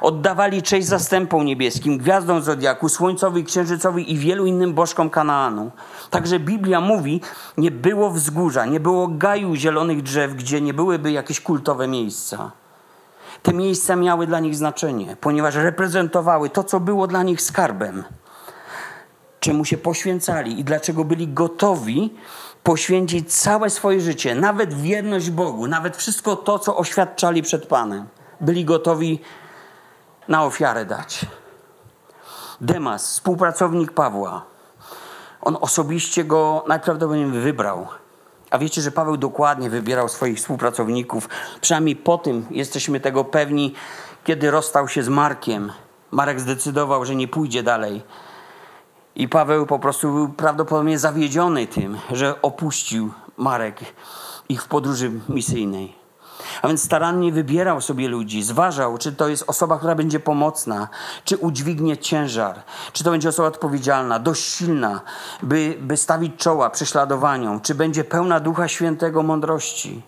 [0.00, 5.70] Oddawali cześć zastępom niebieskim, gwiazdom zodiaku, słońcowi, księżycowi i wielu innym bożkom Kanaanu.
[6.10, 7.20] Także Biblia mówi,
[7.58, 12.50] nie było wzgórza, nie było gaju zielonych drzew, gdzie nie byłyby jakieś kultowe miejsca.
[13.42, 18.04] Te miejsca miały dla nich znaczenie, ponieważ reprezentowały to, co było dla nich skarbem.
[19.40, 22.14] Czemu się poświęcali i dlaczego byli gotowi
[22.62, 28.06] poświęcić całe swoje życie, nawet wierność Bogu, nawet wszystko to, co oświadczali przed Panem.
[28.40, 29.20] Byli gotowi
[30.28, 31.26] na ofiarę dać.
[32.60, 34.44] Demas, współpracownik Pawła,
[35.40, 37.86] on osobiście go najprawdopodobniej wybrał.
[38.50, 41.28] A wiecie, że Paweł dokładnie wybierał swoich współpracowników.
[41.60, 43.74] Przynajmniej po tym jesteśmy tego pewni,
[44.24, 45.72] kiedy rozstał się z Markiem.
[46.10, 48.02] Marek zdecydował, że nie pójdzie dalej.
[49.16, 53.80] I Paweł po prostu był prawdopodobnie zawiedziony tym, że opuścił Marek
[54.48, 56.03] ich w podróży misyjnej.
[56.62, 60.88] A więc starannie wybierał sobie ludzi, zważał, czy to jest osoba, która będzie pomocna,
[61.24, 65.00] czy udźwignie ciężar, czy to będzie osoba odpowiedzialna, dość silna,
[65.42, 70.02] by, by stawić czoła prześladowaniom, czy będzie pełna Ducha Świętego mądrości.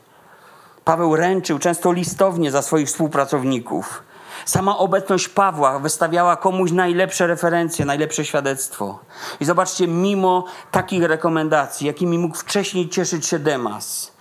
[0.85, 4.03] Paweł ręczył często listownie za swoich współpracowników.
[4.45, 8.99] Sama obecność Pawła wystawiała komuś najlepsze referencje, najlepsze świadectwo.
[9.41, 14.16] I zobaczcie, mimo takich rekomendacji, jakimi mógł wcześniej cieszyć się Demas,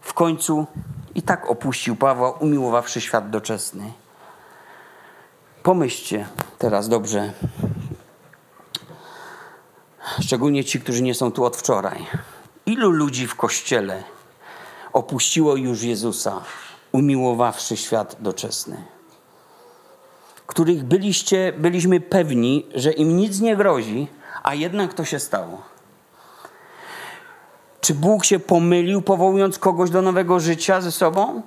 [0.00, 0.66] w końcu
[1.14, 3.92] i tak opuścił Pawła, umiłowawszy świat doczesny.
[5.62, 6.26] Pomyślcie
[6.58, 7.32] teraz dobrze,
[10.20, 12.06] szczególnie ci, którzy nie są tu od wczoraj.
[12.66, 14.02] Ilu ludzi w kościele
[14.92, 16.42] opuściło już Jezusa,
[16.92, 18.84] umiłowawszy świat doczesny?
[20.46, 24.08] Których byliście, byliśmy pewni, że im nic nie grozi,
[24.42, 25.62] a jednak to się stało.
[27.80, 31.42] Czy Bóg się pomylił, powołując kogoś do nowego życia ze sobą?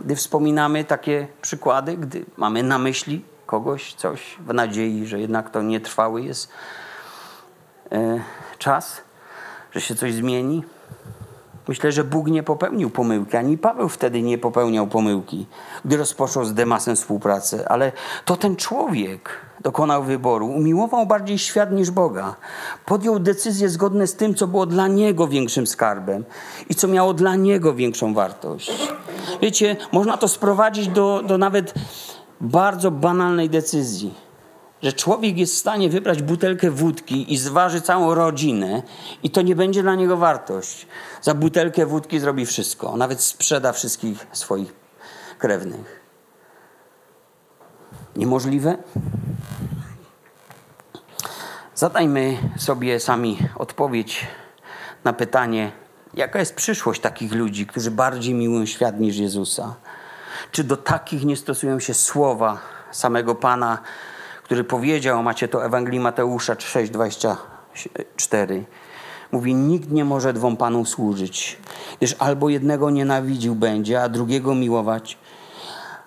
[0.00, 5.62] Gdy wspominamy takie przykłady, gdy mamy na myśli kogoś, coś w nadziei, że jednak to
[5.62, 6.48] nietrwały jest
[7.92, 8.20] e,
[8.58, 9.00] czas,
[9.72, 10.64] że się coś zmieni.
[11.68, 15.46] Myślę, że Bóg nie popełnił pomyłki, ani Paweł wtedy nie popełniał pomyłki,
[15.84, 17.92] gdy rozpoczął z Demasem współpracę, ale
[18.24, 19.30] to ten człowiek
[19.60, 22.36] dokonał wyboru, umiłował bardziej świat niż Boga.
[22.86, 26.24] Podjął decyzje zgodne z tym, co było dla niego większym skarbem
[26.68, 28.88] i co miało dla niego większą wartość.
[29.42, 31.74] Wiecie, można to sprowadzić do, do nawet
[32.40, 34.28] bardzo banalnej decyzji
[34.82, 38.82] że człowiek jest w stanie wybrać butelkę wódki i zważy całą rodzinę
[39.22, 40.86] i to nie będzie dla niego wartość.
[41.22, 44.74] Za butelkę wódki zrobi wszystko, nawet sprzeda wszystkich swoich
[45.38, 46.00] krewnych.
[48.16, 48.78] Niemożliwe?
[51.78, 54.26] Zadajmy sobie sami odpowiedź
[55.04, 55.72] na pytanie,
[56.14, 59.74] jaka jest przyszłość takich ludzi, którzy bardziej miłują świat niż Jezusa?
[60.52, 62.58] Czy do takich nie stosują się słowa
[62.90, 63.78] samego Pana,
[64.42, 68.62] który powiedział, macie to Ewangelii Mateusza 6,24.
[69.32, 71.58] Mówi, nikt nie może dwom panom służyć,
[71.98, 75.18] gdyż albo jednego nienawidził będzie, a drugiego miłować,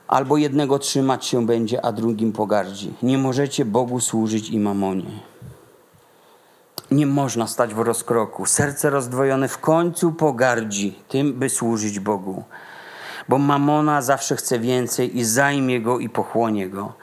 [0.07, 2.93] albo jednego trzymać się będzie, a drugim pogardzi.
[3.03, 5.31] Nie możecie Bogu służyć i mamonie.
[6.91, 8.45] Nie można stać w rozkroku.
[8.45, 12.43] Serce rozdwojone w końcu pogardzi tym, by służyć Bogu.
[13.29, 16.93] Bo mamona zawsze chce więcej i zajmie go i pochłonie go.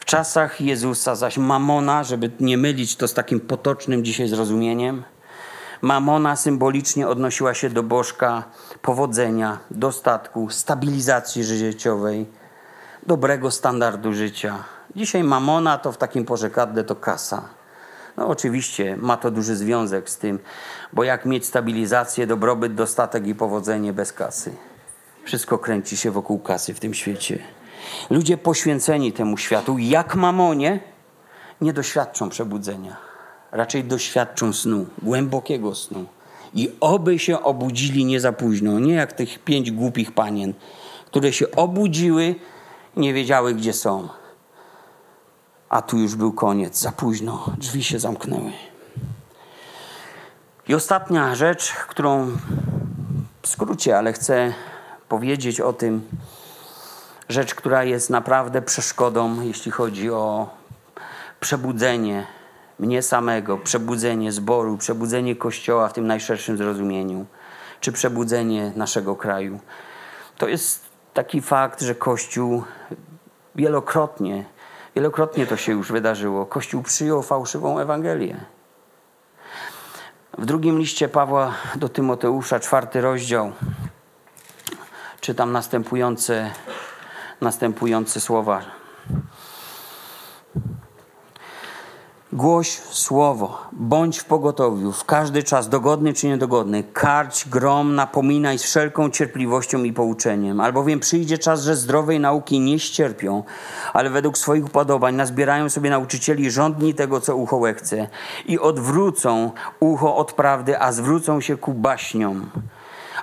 [0.00, 5.02] W czasach Jezusa zaś mamona, żeby nie mylić to z takim potocznym dzisiaj zrozumieniem,
[5.82, 8.42] mamona symbolicznie odnosiła się do bożka
[8.82, 12.26] powodzenia, dostatku, stabilizacji życiowej,
[13.06, 14.64] dobrego standardu życia.
[14.96, 17.63] Dzisiaj mamona to w takim porzekadle to kasa.
[18.16, 20.38] No oczywiście ma to duży związek z tym,
[20.92, 24.52] bo jak mieć stabilizację, dobrobyt, dostatek i powodzenie bez kasy?
[25.24, 27.38] Wszystko kręci się wokół kasy w tym świecie.
[28.10, 30.80] Ludzie poświęceni temu światu, jak mamonie,
[31.60, 32.96] nie doświadczą przebudzenia.
[33.52, 36.04] Raczej doświadczą snu, głębokiego snu.
[36.54, 40.54] I oby się obudzili nie za późno, nie jak tych pięć głupich panien,
[41.06, 42.34] które się obudziły,
[42.96, 44.08] nie wiedziały gdzie są.
[45.74, 48.52] A tu już był koniec, za późno, drzwi się zamknęły.
[50.68, 52.30] I ostatnia rzecz, którą
[53.42, 54.54] w skrócie, ale chcę
[55.08, 56.08] powiedzieć o tym,
[57.28, 60.48] rzecz, która jest naprawdę przeszkodą, jeśli chodzi o
[61.40, 62.26] przebudzenie
[62.78, 67.26] mnie samego, przebudzenie zboru, przebudzenie Kościoła w tym najszerszym zrozumieniu,
[67.80, 69.60] czy przebudzenie naszego kraju.
[70.38, 72.64] To jest taki fakt, że Kościół
[73.54, 74.53] wielokrotnie,
[74.96, 76.46] wielokrotnie to się już wydarzyło.
[76.46, 78.44] Kościół przyjął fałszywą Ewangelię.
[80.38, 83.52] W drugim liście Pawła do Tymoteusza, czwarty rozdział,
[85.20, 86.50] czytam następujące,
[87.40, 88.62] następujące słowa.
[92.34, 98.62] Głoś słowo, bądź w pogotowiu, w każdy czas, dogodny czy niedogodny, karć, grom, napominaj z
[98.62, 103.44] wszelką cierpliwością i pouczeniem, albowiem przyjdzie czas, że zdrowej nauki nie ścierpią,
[103.92, 108.08] ale według swoich upodobań nazbierają sobie nauczycieli rządni tego, co ucho chce
[108.46, 112.50] i odwrócą ucho od prawdy, a zwrócą się ku baśniom.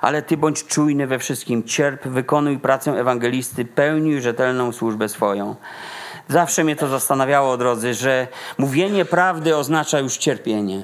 [0.00, 5.56] Ale ty bądź czujny we wszystkim, cierp, wykonuj pracę ewangelisty, pełnij rzetelną służbę swoją.
[6.32, 8.26] Zawsze mnie to zastanawiało, drodzy, że
[8.58, 10.82] mówienie prawdy oznacza już cierpienie.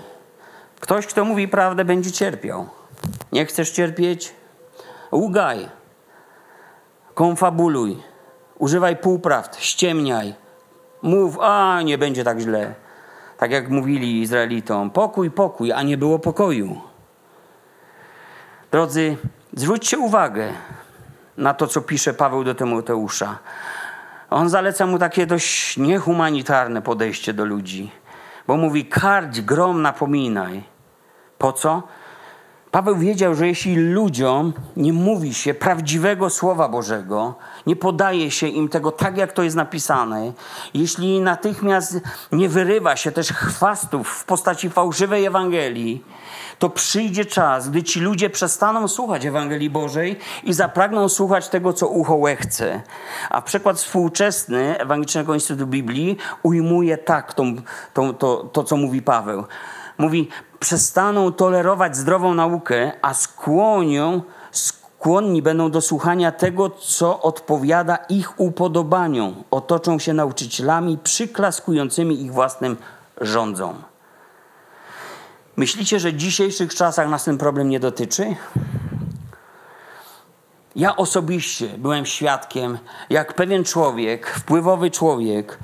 [0.80, 2.66] Ktoś, kto mówi prawdę, będzie cierpiał.
[3.32, 4.34] Nie chcesz cierpieć?
[5.12, 5.68] Ługaj.
[7.14, 8.02] Konfabuluj.
[8.58, 9.56] Używaj półprawd.
[9.56, 10.34] Ściemniaj.
[11.02, 12.74] Mów, a nie będzie tak źle.
[13.38, 14.90] Tak jak mówili Izraelitom.
[14.90, 16.80] Pokój, pokój, a nie było pokoju.
[18.70, 19.16] Drodzy,
[19.52, 20.52] zwróćcie uwagę
[21.36, 23.38] na to, co pisze Paweł do Tymoteusza.
[24.30, 27.90] On zaleca mu takie dość niehumanitarne podejście do ludzi,
[28.46, 30.62] bo mówi: karć, grom, napominaj.
[31.38, 31.82] Po co?
[32.70, 37.34] Paweł wiedział, że jeśli ludziom nie mówi się prawdziwego Słowa Bożego,
[37.66, 40.32] nie podaje się im tego tak, jak to jest napisane,
[40.74, 42.00] jeśli natychmiast
[42.32, 46.04] nie wyrywa się też chwastów w postaci fałszywej Ewangelii,
[46.58, 51.88] to przyjdzie czas, gdy ci ludzie przestaną słuchać Ewangelii Bożej i zapragną słuchać tego, co
[51.88, 52.82] ucho łechce.
[53.30, 57.56] A przykład współczesny Ewangelicznego Instytutu Biblii ujmuje tak tą,
[57.94, 59.44] tą, to, to, co mówi Paweł.
[59.98, 60.28] Mówi,
[60.58, 69.44] przestaną tolerować zdrową naukę, a skłonią, skłonni będą do słuchania tego, co odpowiada ich upodobaniom.
[69.50, 72.76] Otoczą się nauczycielami przyklaskującymi ich własnym
[73.20, 73.87] rządzom.
[75.58, 78.36] Myślicie, że w dzisiejszych czasach nas ten problem nie dotyczy?
[80.76, 82.78] Ja osobiście byłem świadkiem,
[83.10, 85.58] jak pewien człowiek, wpływowy człowiek,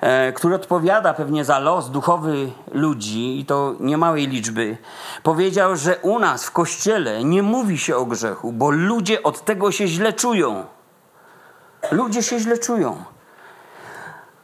[0.00, 4.76] e, który odpowiada pewnie za los duchowy ludzi, i to niemałej liczby,
[5.22, 9.72] powiedział, że u nas w kościele nie mówi się o grzechu, bo ludzie od tego
[9.72, 10.64] się źle czują.
[11.90, 13.04] Ludzie się źle czują.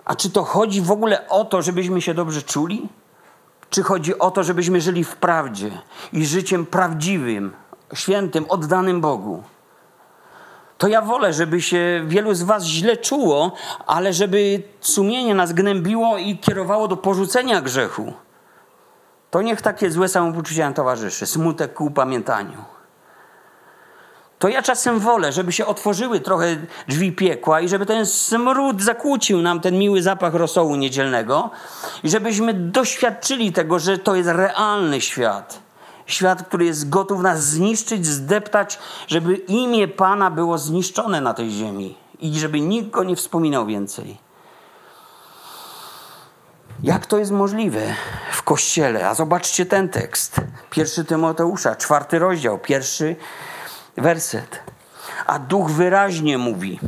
[0.05, 2.89] A czy to chodzi w ogóle o to, żebyśmy się dobrze czuli?
[3.71, 5.71] Czy chodzi o to, żebyśmy żyli w prawdzie
[6.13, 7.53] i życiem prawdziwym,
[7.95, 9.43] świętym, oddanym Bogu?
[10.79, 13.53] To ja wolę, żeby się wielu z Was źle czuło,
[13.87, 18.13] ale żeby sumienie nas gnębiło i kierowało do porzucenia grzechu.
[19.31, 22.74] To niech takie złe samopoczucie nam towarzyszy, smutek ku upamiętaniu
[24.45, 26.57] to ja czasem wolę, żeby się otworzyły trochę
[26.89, 31.51] drzwi piekła i żeby ten smród zakłócił nam ten miły zapach rosołu niedzielnego
[32.03, 35.59] i żebyśmy doświadczyli tego, że to jest realny świat.
[36.07, 41.97] Świat, który jest gotów nas zniszczyć, zdeptać, żeby imię Pana było zniszczone na tej ziemi
[42.21, 44.19] i żeby nikt go nie wspominał więcej.
[46.83, 47.95] Jak to jest możliwe
[48.33, 49.09] w kościele?
[49.09, 50.41] A zobaczcie ten tekst.
[50.71, 53.17] Pierwszy Tymoteusza, czwarty rozdział, pierwszy
[53.97, 54.61] werset.
[55.27, 56.81] A duch wyraźnie mówi,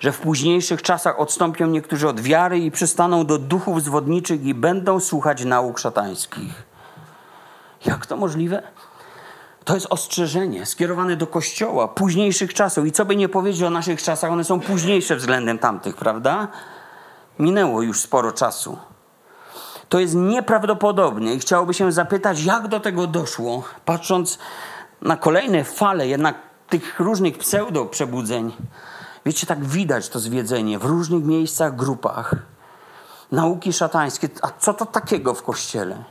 [0.00, 5.00] że w późniejszych czasach odstąpią niektórzy od wiary i przystaną do duchów zwodniczych i będą
[5.00, 6.64] słuchać nauk szatańskich.
[7.84, 8.62] Jak to możliwe?
[9.64, 12.86] To jest ostrzeżenie skierowane do Kościoła późniejszych czasów.
[12.86, 16.48] I co by nie powiedzieć o naszych czasach, one są późniejsze względem tamtych, prawda?
[17.38, 18.78] Minęło już sporo czasu.
[19.88, 24.38] To jest nieprawdopodobne i chciałoby się zapytać, jak do tego doszło, patrząc
[25.02, 26.36] na kolejne fale jednak
[26.68, 28.52] tych różnych pseudo-przebudzeń.
[29.26, 32.34] Wiecie, tak widać to zwiedzenie w różnych miejscach, grupach.
[33.32, 34.28] Nauki szatańskie.
[34.42, 36.04] A co to takiego w Kościele?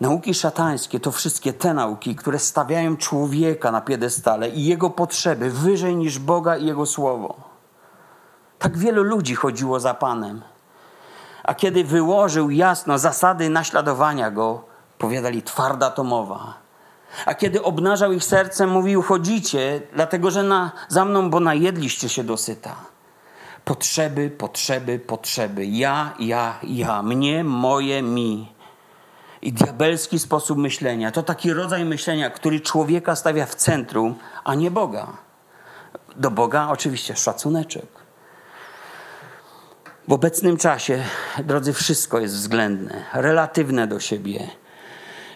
[0.00, 5.96] Nauki szatańskie to wszystkie te nauki, które stawiają człowieka na piedestale i jego potrzeby wyżej
[5.96, 7.34] niż Boga i Jego Słowo.
[8.58, 10.42] Tak wielu ludzi chodziło za Panem.
[11.44, 14.64] A kiedy wyłożył jasno zasady naśladowania Go,
[14.98, 16.67] powiadali twarda to mowa.
[17.26, 22.24] A kiedy obnażał ich serce, mówił: Chodzicie, dlatego że na, za mną, bo najedliście się
[22.24, 22.76] dosyta.
[23.64, 25.66] Potrzeby, potrzeby, potrzeby.
[25.66, 27.02] Ja, ja, ja.
[27.02, 28.52] Mnie, moje, mi.
[29.42, 34.14] I diabelski sposób myślenia to taki rodzaj myślenia, który człowieka stawia w centrum,
[34.44, 35.16] a nie Boga.
[36.16, 37.86] Do Boga oczywiście szacuneczek.
[40.08, 41.04] W obecnym czasie,
[41.44, 44.48] drodzy, wszystko jest względne, relatywne do siebie.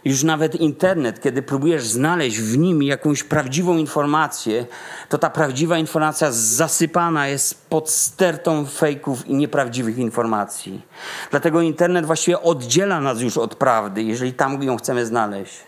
[0.05, 4.67] Już nawet internet, kiedy próbujesz znaleźć w nim jakąś prawdziwą informację,
[5.09, 10.83] to ta prawdziwa informacja zasypana jest pod stertą fejków i nieprawdziwych informacji.
[11.31, 15.61] Dlatego internet właściwie oddziela nas już od prawdy, jeżeli tam ją chcemy znaleźć.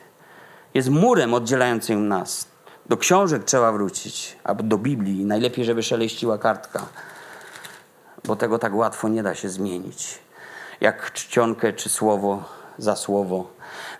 [0.75, 2.49] Jest murem oddzielającym nas.
[2.87, 5.25] Do książek trzeba wrócić, albo do Biblii.
[5.25, 6.87] Najlepiej, żeby szeleściła kartka,
[8.25, 10.19] bo tego tak łatwo nie da się zmienić.
[10.81, 12.45] Jak czcionkę czy słowo
[12.79, 13.55] za słowo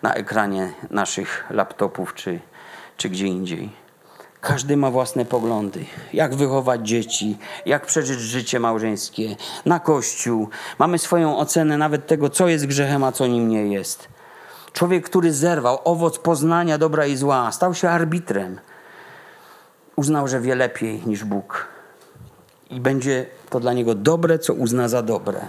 [0.05, 2.41] na ekranie naszych laptopów czy,
[2.97, 3.71] czy gdzie indziej.
[4.41, 5.85] Każdy ma własne poglądy.
[6.13, 9.37] Jak wychować dzieci, jak przeżyć życie małżeńskie,
[9.67, 10.49] na kościół.
[10.79, 14.09] Mamy swoją ocenę nawet tego, co jest grzechem, a co nim nie jest.
[14.73, 18.61] Człowiek, który zerwał owoc poznania dobra i zła, stał się arbitrem.
[19.97, 21.69] Uznał, że wie lepiej niż Bóg.
[22.71, 25.41] I będzie to dla niego dobre, co uzna za dobre.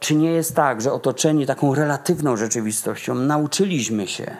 [0.00, 4.36] Czy nie jest tak, że otoczeni taką relatywną rzeczywistością nauczyliśmy się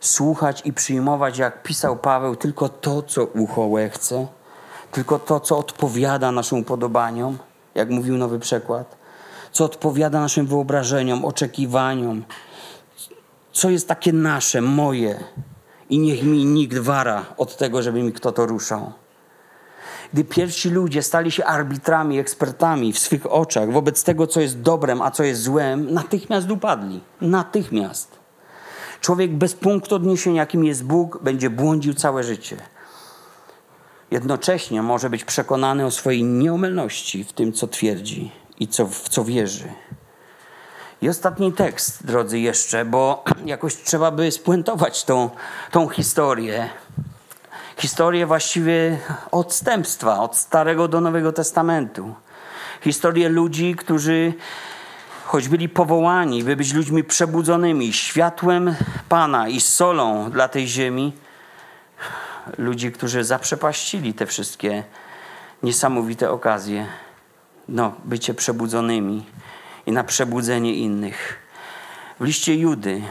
[0.00, 4.26] słuchać i przyjmować, jak pisał Paweł, tylko to, co ucho chce,
[4.92, 7.38] tylko to, co odpowiada naszym upodobaniom,
[7.74, 8.96] jak mówił nowy przekład,
[9.52, 12.24] co odpowiada naszym wyobrażeniom, oczekiwaniom,
[13.52, 15.24] co jest takie nasze, moje
[15.90, 18.92] i niech mi nikt wara od tego, żeby mi kto to ruszał
[20.14, 25.02] gdy pierwsi ludzie stali się arbitrami, ekspertami w swych oczach wobec tego, co jest dobrem,
[25.02, 27.00] a co jest złem, natychmiast upadli.
[27.20, 28.18] Natychmiast.
[29.00, 32.56] Człowiek bez punktu odniesienia, jakim jest Bóg, będzie błądził całe życie.
[34.10, 39.24] Jednocześnie może być przekonany o swojej nieomylności w tym, co twierdzi i co, w co
[39.24, 39.68] wierzy.
[41.02, 45.30] I ostatni tekst, drodzy, jeszcze, bo jakoś trzeba by spuentować tą,
[45.70, 46.70] tą historię
[47.76, 48.98] historię właściwie
[49.30, 52.14] odstępstwa, od Starego do Nowego Testamentu.
[52.80, 54.34] Historię ludzi, którzy
[55.24, 58.74] choć byli powołani, by być ludźmi przebudzonymi, światłem
[59.08, 61.12] Pana i solą dla tej ziemi,
[62.58, 64.84] ludzi, którzy zaprzepaścili te wszystkie
[65.62, 66.86] niesamowite okazje,
[67.68, 69.24] no, bycie przebudzonymi
[69.86, 71.38] i na przebudzenie innych.
[72.20, 73.02] W liście Judy,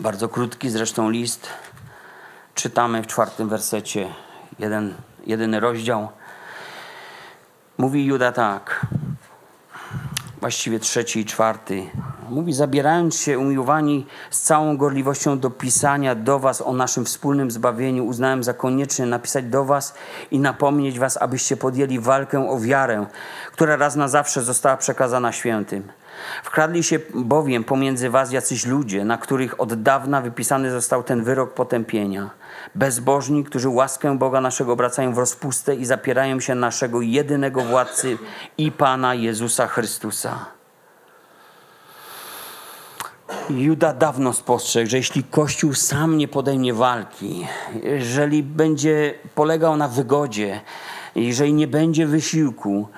[0.00, 1.48] bardzo krótki zresztą list,
[2.54, 4.08] czytamy w czwartym wersecie,
[4.58, 4.94] jeden,
[5.26, 6.08] jedyny rozdział.
[7.78, 8.86] Mówi Juda tak,
[10.40, 11.82] właściwie trzeci i czwarty.
[12.30, 18.06] Mówi, zabierając się umiłowani z całą gorliwością do pisania do was o naszym wspólnym zbawieniu,
[18.06, 19.94] uznałem za konieczne napisać do was
[20.30, 23.06] i napomnieć was, abyście podjęli walkę o wiarę,
[23.52, 25.92] która raz na zawsze została przekazana świętym.
[26.42, 31.54] Wkradli się bowiem pomiędzy was jacyś ludzie, na których od dawna wypisany został ten wyrok
[31.54, 32.30] potępienia.
[32.74, 38.18] Bezbożni, którzy łaskę Boga naszego obracają w rozpustę i zapierają się naszego jedynego władcy
[38.58, 40.46] i Pana Jezusa Chrystusa.
[43.50, 47.46] Juda dawno spostrzegł, że jeśli Kościół sam nie podejmie walki,
[47.82, 50.60] jeżeli będzie polegał na wygodzie,
[51.14, 52.88] jeżeli nie będzie wysiłku,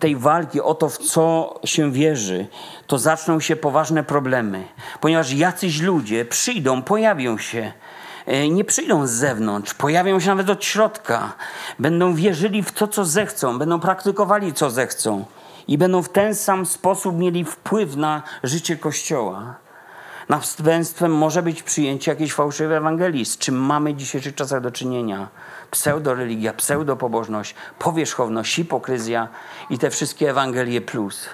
[0.00, 2.46] tej walki o to, w co się wierzy,
[2.86, 4.64] to zaczną się poważne problemy,
[5.00, 7.72] ponieważ jacyś ludzie przyjdą, pojawią się,
[8.26, 11.32] e, nie przyjdą z zewnątrz, pojawią się nawet od środka,
[11.78, 15.24] będą wierzyli w to, co zechcą, będą praktykowali, co zechcą
[15.68, 19.54] i będą w ten sam sposób mieli wpływ na życie Kościoła.
[20.28, 25.28] Następstwem może być przyjęcie jakiejś fałszywej Ewangelii, z czym mamy w dzisiejszych czasach do czynienia.
[25.70, 29.28] Pseudoreligia, pseudopobożność, powierzchowność, hipokryzja
[29.70, 31.28] i te wszystkie Ewangelie plus.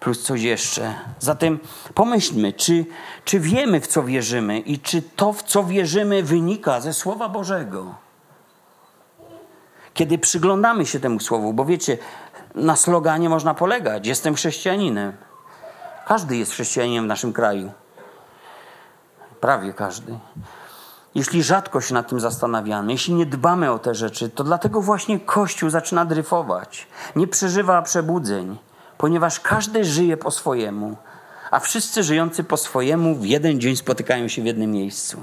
[0.00, 0.94] Plus coś jeszcze.
[1.18, 1.58] Zatem
[1.94, 2.86] pomyślmy, czy,
[3.24, 7.94] czy wiemy, w co wierzymy i czy to, w co wierzymy, wynika ze Słowa Bożego.
[9.94, 11.98] Kiedy przyglądamy się temu Słowu, bo wiecie,
[12.54, 14.06] na sloganie można polegać.
[14.06, 15.12] Jestem chrześcijaninem.
[16.06, 17.72] Każdy jest chrześcijaninem w naszym kraju.
[19.40, 20.18] Prawie każdy.
[21.14, 25.20] Jeśli rzadko się nad tym zastanawiamy, jeśli nie dbamy o te rzeczy, to dlatego właśnie
[25.20, 26.86] Kościół zaczyna dryfować.
[27.16, 28.58] Nie przeżywa przebudzeń,
[28.98, 30.96] ponieważ każdy żyje po swojemu,
[31.50, 35.22] a wszyscy żyjący po swojemu w jeden dzień spotykają się w jednym miejscu.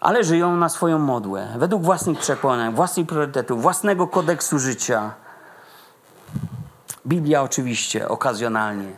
[0.00, 5.14] Ale żyją na swoją modłę, według własnych przekonań, własnych priorytetów, własnego kodeksu życia.
[7.06, 8.92] Biblia oczywiście okazjonalnie,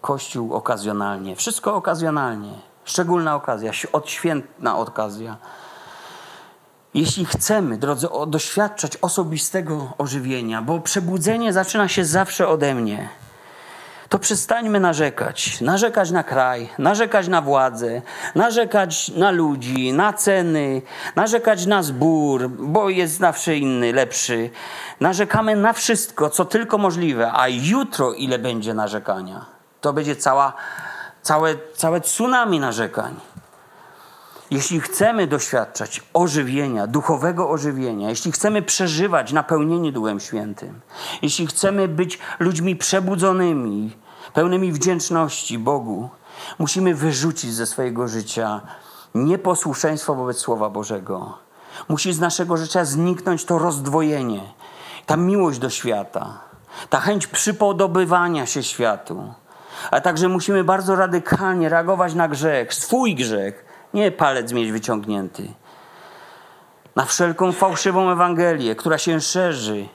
[0.00, 2.69] Kościół okazjonalnie, wszystko okazjonalnie.
[2.90, 5.36] Szczególna okazja, odświętna okazja.
[6.94, 13.08] Jeśli chcemy, drodzy, doświadczać osobistego ożywienia, bo przebudzenie zaczyna się zawsze ode mnie,
[14.08, 15.60] to przestańmy narzekać.
[15.60, 18.02] Narzekać na kraj, narzekać na władzę,
[18.34, 20.82] narzekać na ludzi, na ceny,
[21.16, 24.50] narzekać na zbór, bo jest zawsze inny, lepszy.
[25.00, 29.46] Narzekamy na wszystko, co tylko możliwe, a jutro ile będzie narzekania?
[29.80, 30.52] To będzie cała
[31.22, 33.14] całe, całe tsunami narzekań.
[34.50, 40.80] Jeśli chcemy doświadczać ożywienia, duchowego ożywienia, jeśli chcemy przeżywać napełnienie Duchem Świętym,
[41.22, 43.96] jeśli chcemy być ludźmi przebudzonymi,
[44.34, 46.08] pełnymi wdzięczności Bogu,
[46.58, 48.60] musimy wyrzucić ze swojego życia
[49.14, 51.38] nieposłuszeństwo wobec Słowa Bożego.
[51.88, 54.40] Musi z naszego życia zniknąć to rozdwojenie,
[55.06, 56.40] ta miłość do świata,
[56.90, 59.34] ta chęć przypodobywania się światu
[59.90, 63.64] ale także musimy bardzo radykalnie reagować na grzech, swój grzech,
[63.94, 65.48] nie palec mieć wyciągnięty.
[66.96, 69.88] Na wszelką fałszywą Ewangelię, która się szerzy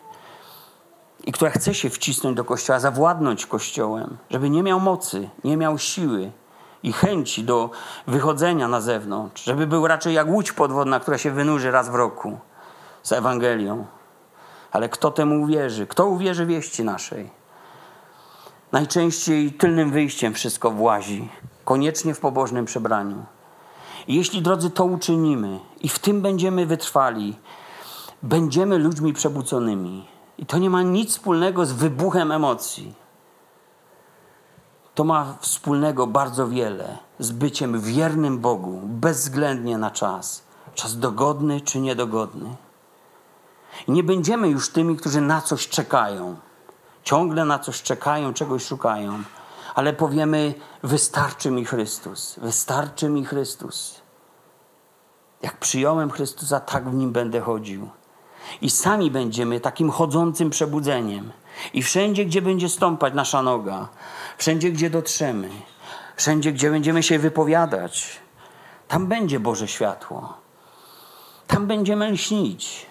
[1.23, 5.77] i która chce się wcisnąć do Kościoła, zawładnąć Kościołem, żeby nie miał mocy, nie miał
[5.77, 6.31] siły
[6.83, 7.69] i chęci do
[8.07, 12.39] wychodzenia na zewnątrz, żeby był raczej jak łódź podwodna, która się wynurzy raz w roku
[13.03, 13.85] z Ewangelią.
[14.71, 15.87] Ale kto temu uwierzy?
[15.87, 17.44] Kto uwierzy wieści naszej?
[18.75, 21.29] Najczęściej tylnym wyjściem wszystko włazi,
[21.65, 23.25] koniecznie w pobożnym przebraniu.
[24.07, 27.35] Jeśli, drodzy, to uczynimy i w tym będziemy wytrwali,
[28.23, 30.07] będziemy ludźmi przebudzonymi.
[30.37, 32.93] I to nie ma nic wspólnego z wybuchem emocji.
[34.95, 40.43] To ma wspólnego bardzo wiele z byciem wiernym Bogu, bezwzględnie na czas.
[40.73, 42.55] Czas dogodny czy niedogodny.
[43.87, 46.35] I nie będziemy już tymi, którzy na coś czekają
[47.05, 49.23] ciągle na coś czekają, czegoś szukają,
[49.75, 50.53] ale powiemy:
[50.83, 54.01] Wystarczy mi Chrystus, wystarczy mi Chrystus.
[55.41, 57.89] Jak przyjąłem Chrystusa, tak w nim będę chodził.
[58.61, 61.31] I sami będziemy takim chodzącym przebudzeniem.
[61.73, 63.87] I wszędzie, gdzie będzie stąpać nasza noga,
[64.37, 65.49] wszędzie, gdzie dotrzemy,
[66.15, 68.19] wszędzie, gdzie będziemy się wypowiadać,
[68.87, 70.33] tam będzie Boże światło.
[71.47, 72.85] Tam będziemy lśnić.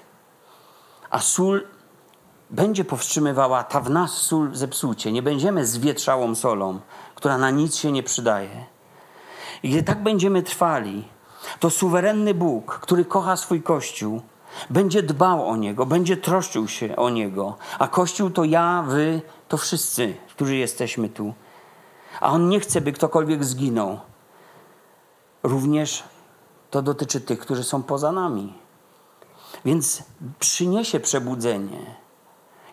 [1.10, 1.66] A sól
[2.54, 5.12] będzie powstrzymywała ta w nas sól zepsucie.
[5.12, 6.80] Nie będziemy zwietrzałą solą,
[7.14, 8.64] która na nic się nie przydaje.
[9.62, 11.08] I gdy tak będziemy trwali,
[11.60, 14.20] to suwerenny Bóg, który kocha swój Kościół,
[14.70, 17.56] będzie dbał o niego, będzie troszczył się o niego.
[17.78, 21.34] A Kościół to ja, wy, to wszyscy, którzy jesteśmy tu.
[22.20, 24.00] A on nie chce, by ktokolwiek zginął.
[25.42, 26.04] Również
[26.70, 28.54] to dotyczy tych, którzy są poza nami.
[29.64, 30.02] Więc
[30.38, 32.03] przyniesie przebudzenie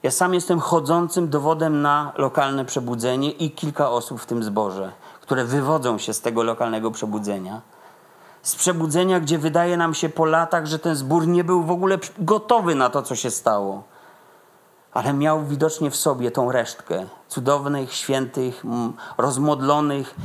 [0.04, 4.92] ja sam jestem chodzącym dowodem na lokalne przebudzenie i kilka osób w tym zborze,
[5.22, 7.62] które wywodzą się z tego lokalnego przebudzenia.
[8.42, 11.98] Z przebudzenia, gdzie wydaje nam się po latach, że ten zbór nie był w ogóle
[12.20, 13.84] gotowy na to, co się stało.
[14.94, 18.64] Ale miał widocznie w sobie tą resztkę cudownych, świętych,
[19.18, 20.16] rozmodlonych,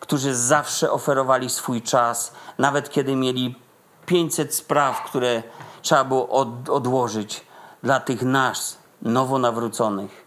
[0.00, 3.58] którzy zawsze oferowali swój czas, nawet kiedy mieli
[4.06, 5.42] 500 spraw, które
[5.82, 7.46] trzeba było od, odłożyć
[7.82, 10.24] dla tych nas, nowo nawróconych,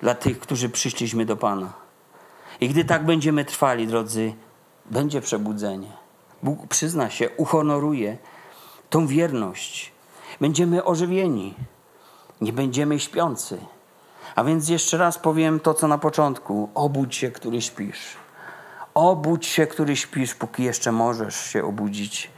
[0.00, 1.72] dla tych, którzy przyszliśmy do Pana.
[2.60, 4.34] I gdy tak będziemy trwali, drodzy,
[4.90, 5.92] będzie przebudzenie.
[6.42, 8.18] Bóg przyzna się, uhonoruje
[8.90, 9.92] tą wierność.
[10.40, 11.54] Będziemy ożywieni,
[12.40, 13.58] nie będziemy śpiący.
[14.34, 16.68] A więc jeszcze raz powiem to, co na początku.
[16.74, 18.16] Obudź się, który śpisz.
[18.94, 22.30] Obudź się, który śpisz, póki jeszcze możesz się obudzić,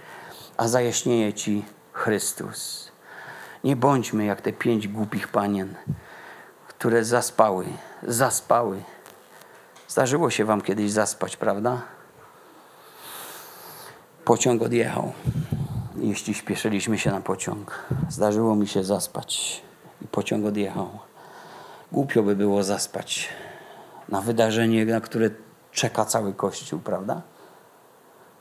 [0.56, 2.92] a zajaśnieje ci Chrystus.
[3.64, 5.74] Nie bądźmy jak te pięć głupich panien,
[6.68, 7.66] które zaspały,
[8.02, 8.82] zaspały,
[9.94, 11.82] Zdarzyło się wam kiedyś zaspać, prawda?
[14.24, 15.12] Pociąg odjechał.
[15.96, 19.62] Jeśli śpieszyliśmy się na pociąg, zdarzyło mi się zaspać
[20.02, 20.88] i pociąg odjechał.
[21.92, 23.28] Głupio by było zaspać
[24.08, 25.30] na wydarzenie, na które
[25.72, 27.22] czeka cały Kościół, prawda?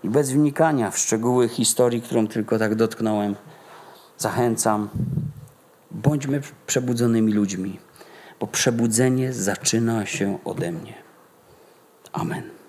[0.03, 3.35] I bez wnikania w szczegóły historii, którą tylko tak dotknąłem,
[4.17, 4.89] zachęcam,
[5.91, 7.79] bądźmy przebudzonymi ludźmi,
[8.39, 10.93] bo przebudzenie zaczyna się ode mnie.
[12.13, 12.62] Amen.